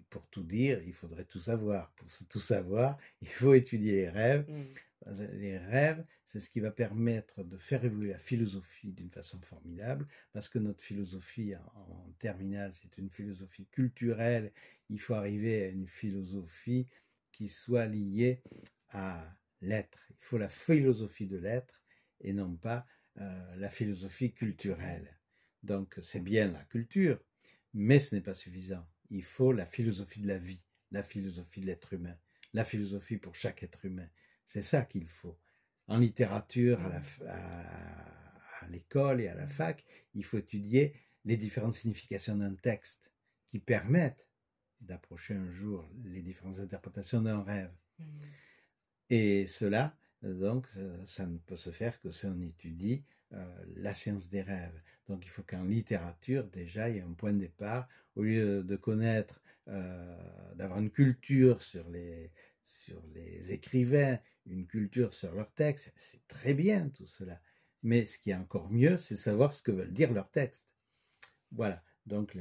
pour 0.09 0.27
tout 0.27 0.43
dire, 0.43 0.81
il 0.85 0.93
faudrait 0.93 1.23
tout 1.23 1.39
savoir. 1.39 1.91
Pour 1.91 2.07
tout 2.29 2.41
savoir, 2.41 2.97
il 3.21 3.29
faut 3.29 3.53
étudier 3.53 3.93
les 3.93 4.09
rêves. 4.09 4.45
Les 5.33 5.57
rêves, 5.57 6.05
c'est 6.25 6.39
ce 6.39 6.49
qui 6.49 6.59
va 6.59 6.71
permettre 6.71 7.43
de 7.43 7.57
faire 7.57 7.83
évoluer 7.83 8.11
la 8.11 8.19
philosophie 8.19 8.91
d'une 8.91 9.09
façon 9.09 9.39
formidable, 9.41 10.07
parce 10.31 10.47
que 10.47 10.59
notre 10.59 10.81
philosophie 10.81 11.55
en, 11.55 12.11
terminale, 12.19 12.71
c'est 12.81 12.97
une 12.97 13.09
philosophie 13.09 13.67
culturelle. 13.71 14.51
Il 14.89 14.99
faut 14.99 15.13
arriver 15.13 15.63
à 15.63 15.67
une 15.67 15.87
philosophie 15.87 16.87
qui 17.33 17.49
soit 17.49 17.85
liée 17.85 18.41
à 18.91 19.37
l'être. 19.61 20.07
Il 20.11 20.23
faut 20.23 20.37
la 20.37 20.49
philosophie 20.49 21.27
de 21.27 21.37
l'être 21.37 21.81
et 22.21 22.31
non 22.31 22.55
pas 22.55 22.85
euh, 23.19 23.55
la 23.57 23.69
philosophie 23.69 24.31
culturelle. 24.31 25.19
Donc 25.63 25.99
c'est 26.01 26.21
bien 26.21 26.51
la 26.51 26.63
culture, 26.63 27.19
mais 27.73 27.99
ce 27.99 28.15
n'est 28.15 28.21
pas 28.21 28.33
suffisant. 28.33 28.87
Il 29.09 29.23
faut 29.23 29.51
la 29.51 29.65
philosophie 29.65 30.21
de 30.21 30.27
la 30.27 30.37
vie, 30.37 30.61
la 30.91 31.03
philosophie 31.03 31.61
de 31.61 31.65
l'être 31.65 31.93
humain, 31.93 32.17
la 32.53 32.63
philosophie 32.63 33.17
pour 33.17 33.35
chaque 33.35 33.63
être 33.63 33.85
humain. 33.85 34.07
C'est 34.45 34.61
ça 34.61 34.83
qu'il 34.83 35.07
faut. 35.07 35.37
En 35.87 35.97
littérature, 35.97 36.79
à 37.27 38.67
l'école 38.69 39.21
et 39.21 39.27
à 39.27 39.35
la 39.35 39.47
fac, 39.47 39.83
il 40.13 40.23
faut 40.23 40.37
étudier 40.37 40.93
les 41.25 41.37
différentes 41.37 41.73
significations 41.73 42.37
d'un 42.37 42.55
texte 42.55 43.11
qui 43.49 43.59
permettent 43.59 44.27
d'approcher 44.83 45.33
un 45.33 45.49
jour 45.51 45.87
les 46.03 46.21
différentes 46.21 46.59
interprétations 46.59 47.21
d'un 47.21 47.43
rêve. 47.43 47.71
Mmh. 47.99 48.03
Et 49.09 49.47
cela, 49.47 49.95
donc, 50.21 50.67
ça 51.05 51.25
ne 51.25 51.37
peut 51.37 51.57
se 51.57 51.71
faire 51.71 51.99
que 51.99 52.11
si 52.11 52.25
on 52.25 52.41
étudie 52.41 53.03
euh, 53.33 53.65
la 53.77 53.95
science 53.95 54.29
des 54.29 54.43
rêves. 54.43 54.79
Donc 55.07 55.25
il 55.25 55.29
faut 55.29 55.41
qu'en 55.41 55.63
littérature, 55.63 56.43
déjà, 56.45 56.89
il 56.89 56.95
y 56.95 56.99
ait 56.99 57.01
un 57.01 57.13
point 57.13 57.33
de 57.33 57.39
départ. 57.39 57.87
Au 58.15 58.21
lieu 58.21 58.63
de 58.63 58.75
connaître, 58.75 59.41
euh, 59.69 60.53
d'avoir 60.55 60.79
une 60.79 60.91
culture 60.91 61.61
sur 61.63 61.89
les, 61.89 62.31
sur 62.63 63.01
les 63.15 63.51
écrivains, 63.51 64.19
une 64.45 64.67
culture 64.67 65.15
sur 65.15 65.33
leurs 65.33 65.51
textes, 65.53 65.91
c'est 65.95 66.27
très 66.27 66.53
bien 66.53 66.89
tout 66.89 67.07
cela. 67.07 67.41
Mais 67.81 68.05
ce 68.05 68.19
qui 68.19 68.29
est 68.29 68.35
encore 68.35 68.69
mieux, 68.69 68.97
c'est 68.97 69.15
savoir 69.15 69.53
ce 69.53 69.63
que 69.63 69.71
veulent 69.71 69.93
dire 69.93 70.13
leurs 70.13 70.29
textes. 70.29 70.69
Voilà, 71.51 71.83
donc 72.05 72.37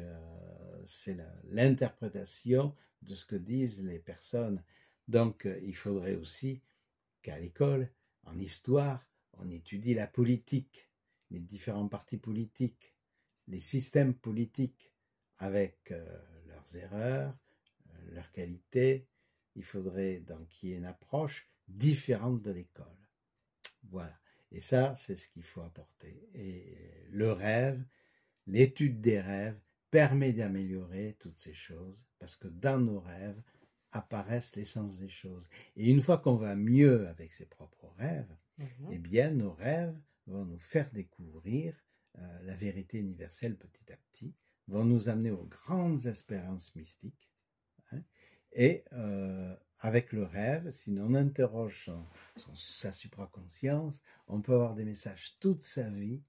c'est 0.85 1.17
l'interprétation 1.45 2.75
de 3.03 3.15
ce 3.15 3.25
que 3.25 3.37
disent 3.37 3.83
les 3.83 3.99
personnes. 3.99 4.63
Donc 5.09 5.49
il 5.63 5.75
faudrait 5.75 6.17
aussi 6.17 6.63
qu'à 7.23 7.39
l'école, 7.39 7.91
en 8.25 8.39
histoire, 8.39 9.05
on 9.35 9.51
étudie 9.51 9.95
la 9.95 10.07
politique, 10.07 10.89
les 11.31 11.41
différents 11.41 11.89
partis 11.89 12.19
politiques, 12.19 12.95
les 13.49 13.61
systèmes 13.61 14.15
politiques, 14.15 14.93
avec 15.39 15.91
euh, 15.91 16.05
leurs 16.47 16.77
erreurs, 16.77 17.37
euh, 17.89 18.15
leurs 18.15 18.31
qualités. 18.31 19.09
Il 19.57 19.65
faudrait 19.65 20.21
donc 20.21 20.49
qu'il 20.49 20.69
y 20.69 20.73
ait 20.73 20.77
une 20.77 20.87
approche 20.87 21.51
différente 21.67 22.43
de 22.43 22.53
l'école. 22.53 22.87
Voilà. 23.91 24.17
Et 24.53 24.61
ça, 24.61 24.95
c'est 24.97 25.17
ce 25.17 25.29
qu'il 25.29 25.43
faut 25.43 25.63
apporter. 25.63 26.29
Et 26.35 26.77
le 27.11 27.33
rêve, 27.33 27.83
l'étude 28.47 29.01
des 29.01 29.21
rêves, 29.21 29.59
permet 29.91 30.33
d'améliorer 30.33 31.17
toutes 31.19 31.39
ces 31.39 31.53
choses, 31.53 32.07
parce 32.19 32.35
que 32.37 32.49
dans 32.49 32.79
nos 32.79 33.01
rêves 33.01 33.41
apparaissent 33.93 34.57
l'essence 34.57 34.97
des 34.97 35.11
choses. 35.11 35.49
Et 35.77 35.91
une 35.91 36.01
fois 36.01 36.17
qu'on 36.19 36.37
va 36.37 36.57
mieux 36.57 37.07
avec 37.09 37.35
ses 37.35 37.45
propres 37.47 37.93
rêves, 37.99 38.35
Mhm. 38.59 38.89
eh 38.93 38.99
bien, 38.99 39.31
nos 39.31 39.53
rêves 39.53 39.99
vont 40.27 40.45
nous 40.45 40.59
faire 40.59 40.91
découvrir 40.93 41.75
euh, 42.19 42.43
la 42.43 42.55
vérité 42.55 42.99
universelle 42.99 43.57
petit 43.57 43.93
à 43.93 43.97
petit, 43.97 44.35
vont 44.69 44.85
nous 44.85 45.09
amener 45.09 45.31
aux 45.31 45.45
grandes 45.47 46.07
espérances 46.07 46.75
mystiques. 46.77 47.31
Hein. 47.93 48.03
et 48.53 48.85
euh, 48.93 49.55
avec 49.79 50.13
le 50.13 50.25
rêve, 50.25 50.71
si 50.71 50.91
on 51.01 51.15
interroge 51.15 51.85
son, 52.37 52.55
sa 52.55 52.93
supraconscience, 52.93 54.01
on 54.29 54.41
peut 54.43 54.53
avoir 54.55 54.75
des 54.75 54.85
messages 54.85 55.37
toute 55.41 55.65
sa 55.65 55.89
vie 55.91 56.23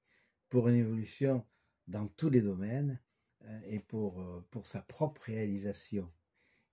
pour 0.49 0.67
une 0.69 0.75
évolution 0.75 1.45
dans 1.87 2.07
tous 2.07 2.29
les 2.29 2.41
domaines 2.41 2.99
hein, 3.45 3.59
et 3.65 3.79
pour, 3.79 4.21
euh, 4.21 4.45
pour 4.51 4.67
sa 4.67 4.81
propre 4.81 5.21
réalisation. 5.23 6.11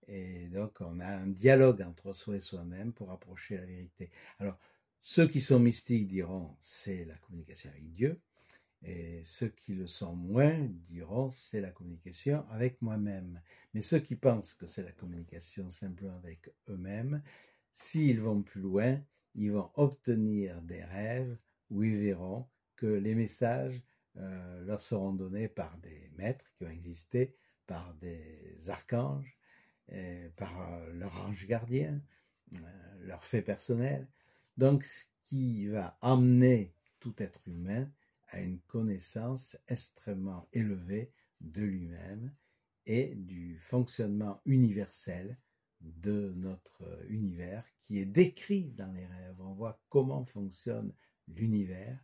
Et 0.08 0.48
donc, 0.48 0.80
on 0.80 0.98
a 1.00 1.06
un 1.06 1.28
dialogue 1.28 1.82
entre 1.82 2.12
soi 2.14 2.36
et 2.36 2.40
soi-même 2.40 2.92
pour 2.92 3.11
approcher 3.11 3.56
la 3.56 3.66
vérité. 3.66 4.11
Alors, 4.38 4.58
ceux 5.02 5.28
qui 5.28 5.40
sont 5.40 5.61
mystiques 5.61 6.08
diront 6.08 6.56
c'est 6.62 7.04
la 7.04 7.14
communication 7.16 7.70
avec 7.70 7.92
Dieu, 7.92 8.20
et 8.82 9.22
ceux 9.24 9.48
qui 9.48 9.74
le 9.74 9.86
sont 9.86 10.16
moins 10.16 10.68
diront 10.88 11.30
c'est 11.30 11.61
la 11.61 11.70
communication 11.70 12.44
avec 12.50 12.80
moi-même. 12.82 13.40
Mais 13.74 13.82
ceux 13.82 14.00
qui 14.00 14.16
pensent 14.16 14.54
que 14.54 14.66
c'est 14.66 14.82
la 14.82 14.92
communication 14.92 15.70
simplement 15.70 16.16
avec 16.16 16.50
eux-mêmes, 16.68 17.22
s'ils 17.72 18.20
vont 18.20 18.42
plus 18.42 18.61
loin, 18.61 19.00
ils 19.34 19.52
vont 19.52 19.70
obtenir 19.74 20.61
des 20.62 20.82
rêves 20.82 21.36
où 21.70 21.82
ils 21.82 21.98
verront 21.98 22.48
que 22.76 22.86
les 22.86 23.14
messages 23.14 23.82
euh, 24.16 24.64
leur 24.64 24.82
seront 24.82 25.12
donnés 25.12 25.48
par 25.48 25.76
des 25.78 26.11
maîtres 26.16 26.50
qui 26.56 26.64
ont 26.64 26.70
existé, 26.70 27.36
par 27.66 27.94
des 27.94 28.68
archanges, 28.68 29.36
par 30.36 30.72
euh, 30.72 30.92
leur 30.92 31.16
ange 31.26 31.46
gardien, 31.46 32.00
euh, 32.54 32.58
leur 33.00 33.24
fait 33.24 33.42
personnel. 33.42 34.08
Donc, 34.56 34.84
ce 34.84 35.04
qui 35.24 35.66
va 35.66 35.96
amener 36.00 36.74
tout 36.98 37.14
être 37.18 37.40
humain 37.46 37.90
à 38.28 38.40
une 38.40 38.61
connaissance 38.61 39.56
extrêmement 39.68 40.48
élevée 40.52 41.12
de 41.40 41.62
lui-même 41.62 42.32
et 42.86 43.14
du 43.14 43.58
fonctionnement 43.61 44.40
universel 44.44 45.38
de 45.80 46.32
notre 46.36 46.84
univers 47.08 47.64
qui 47.82 47.98
est 47.98 48.06
décrit 48.06 48.70
dans 48.72 48.92
les 48.92 49.06
rêves. 49.06 49.40
On 49.40 49.54
voit 49.54 49.80
comment 49.88 50.24
fonctionne 50.24 50.92
l'univers. 51.28 51.98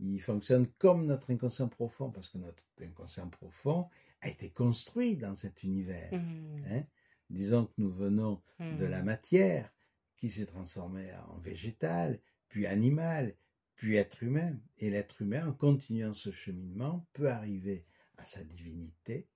Il 0.00 0.20
fonctionne 0.20 0.66
comme 0.78 1.06
notre 1.06 1.30
inconscient 1.32 1.68
profond, 1.68 2.10
parce 2.10 2.28
que 2.28 2.38
notre 2.38 2.62
inconscient 2.80 3.28
profond 3.28 3.88
a 4.20 4.28
été 4.28 4.50
construit 4.50 5.16
dans 5.16 5.34
cet 5.34 5.62
univers. 5.62 6.12
Mmh. 6.12 6.64
Hein. 6.70 6.84
Disons 7.30 7.66
que 7.66 7.72
nous 7.78 7.90
venons 7.90 8.40
de 8.60 8.84
la 8.84 9.02
Mmh. 9.02 9.04
matière 9.04 9.72
qui 10.16 10.28
s'est 10.28 10.46
transformée 10.46 11.10
en 11.28 11.38
végétal, 11.38 12.20
puis 12.48 12.66
animal, 12.66 13.34
puis 13.76 13.96
être 13.96 14.22
humain. 14.22 14.56
Et 14.78 14.90
l'être 14.90 15.22
humain, 15.22 15.46
en 15.48 15.52
continuant 15.52 16.14
ce 16.14 16.30
cheminement, 16.32 17.06
peut 17.12 17.28
arriver 17.30 17.84
à 18.16 18.24
sa 18.24 18.42
divinité. 18.42 19.28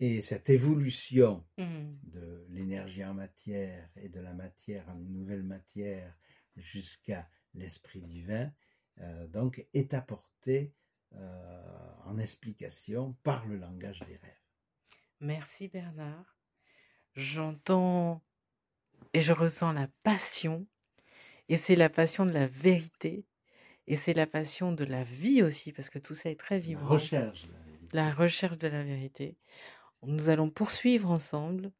Et 0.00 0.22
cette 0.22 0.48
évolution 0.50 1.44
Mmh. 1.58 1.64
de 2.04 2.46
l'énergie 2.50 3.04
en 3.04 3.14
matière 3.14 3.88
et 3.96 4.08
de 4.08 4.20
la 4.20 4.32
matière 4.34 4.88
en 4.88 4.98
une 4.98 5.12
nouvelle 5.12 5.42
matière 5.42 6.14
jusqu'à 6.56 7.28
l'esprit 7.54 8.00
divin, 8.02 8.52
donc 9.28 9.66
est 9.74 9.94
apportée 9.94 10.72
euh, 11.14 11.92
en 12.06 12.18
explication 12.18 13.14
par 13.22 13.46
le 13.46 13.56
langage 13.56 14.00
des 14.00 14.16
rêves. 14.16 14.42
Merci 15.20 15.68
Bernard. 15.68 16.36
J'entends 17.14 18.22
et 19.14 19.20
je 19.20 19.32
ressens 19.32 19.72
la 19.72 19.88
passion. 20.02 20.66
Et 21.48 21.56
c'est 21.56 21.76
la 21.76 21.88
passion 21.88 22.26
de 22.26 22.32
la 22.32 22.46
vérité. 22.46 23.24
Et 23.86 23.96
c'est 23.96 24.12
la 24.12 24.26
passion 24.26 24.70
de 24.72 24.84
la 24.84 25.02
vie 25.02 25.42
aussi, 25.42 25.72
parce 25.72 25.88
que 25.88 25.98
tout 25.98 26.14
ça 26.14 26.28
est 26.30 26.38
très 26.38 26.56
La 26.56 26.60
vibrant. 26.60 26.88
recherche. 26.88 27.46
La 27.92 28.12
recherche 28.12 28.58
de 28.58 28.68
la 28.68 28.82
vérité. 28.84 29.38
Nous 30.02 30.28
allons 30.28 30.50
poursuivre 30.50 31.10
ensemble 31.10 31.72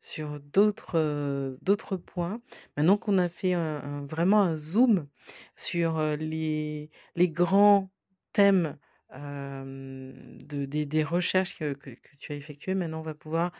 sur 0.00 0.40
d'autres 0.40 1.58
d'autres 1.62 1.96
points. 1.96 2.40
Maintenant 2.76 2.96
qu'on 2.96 3.18
a 3.18 3.28
fait 3.28 3.54
vraiment 4.08 4.42
un 4.42 4.56
zoom 4.56 5.08
sur 5.56 6.00
les, 6.16 6.90
les 7.16 7.28
grands 7.30 7.90
thèmes 8.32 8.78
de, 9.12 10.64
des, 10.66 10.86
des 10.86 11.04
recherches 11.04 11.58
que, 11.58 11.72
que, 11.72 11.90
que 11.90 12.16
tu 12.18 12.32
as 12.32 12.36
effectuées, 12.36 12.74
maintenant 12.74 13.00
on 13.00 13.02
va 13.02 13.14
pouvoir 13.14 13.52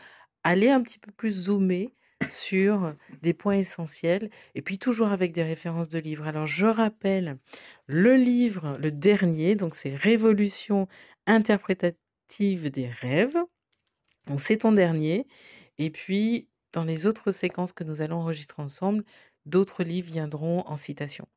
aller 0.43 0.69
un 0.69 0.81
petit 0.81 0.99
peu 0.99 1.11
plus 1.11 1.31
zoomer 1.31 1.93
sur 2.27 2.95
des 3.21 3.33
points 3.33 3.57
essentiels 3.57 4.29
et 4.55 4.61
puis 4.61 4.77
toujours 4.77 5.07
avec 5.07 5.31
des 5.33 5.43
références 5.43 5.89
de 5.89 5.99
livres. 5.99 6.27
Alors 6.27 6.45
je 6.47 6.65
rappelle 6.65 7.37
le 7.87 8.15
livre, 8.15 8.77
le 8.79 8.91
dernier, 8.91 9.55
donc 9.55 9.75
c'est 9.75 9.95
Révolution 9.95 10.87
interprétative 11.25 12.69
des 12.69 12.87
rêves. 12.87 13.37
Donc 14.27 14.41
c'est 14.41 14.57
ton 14.57 14.71
dernier. 14.71 15.25
Et 15.79 15.89
puis, 15.89 16.47
dans 16.73 16.83
les 16.83 17.07
autres 17.07 17.31
séquences 17.31 17.73
que 17.73 17.83
nous 17.83 18.01
allons 18.01 18.17
enregistrer 18.17 18.61
ensemble, 18.61 19.03
d'autres 19.45 19.83
livres 19.83 20.11
viendront 20.11 20.61
en 20.67 20.77
citation. 20.77 21.27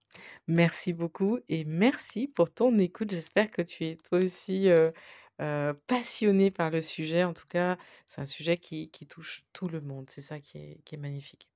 Merci 0.47 0.93
beaucoup 0.93 1.39
et 1.49 1.65
merci 1.65 2.29
pour 2.29 2.53
ton 2.53 2.79
écoute. 2.79 3.11
J'espère 3.11 3.51
que 3.51 3.63
tu 3.63 3.85
es 3.85 3.97
toi 3.97 4.19
aussi 4.19 4.69
euh, 4.69 4.91
euh, 5.41 5.73
passionné 5.87 6.51
par 6.51 6.71
le 6.71 6.83
sujet. 6.83 7.25
En 7.25 7.33
tout 7.33 7.47
cas, 7.49 7.79
c'est 8.07 8.21
un 8.21 8.27
sujet 8.27 8.59
qui, 8.59 8.91
touche 9.09 9.45
tout 9.53 9.69
le 9.69 9.81
monde. 9.81 10.11
C'est 10.11 10.21
ça 10.21 10.41
qui 10.41 10.59
est, 10.59 10.81
qui 10.85 10.97
est 10.97 10.99
magnifique. 10.99 11.49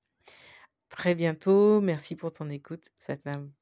Très 0.89 1.15
bientôt. 1.15 1.81
Merci 1.81 2.15
pour 2.15 2.33
ton 2.33 2.49
écoute. 2.49 2.85
Satnam. 2.99 3.56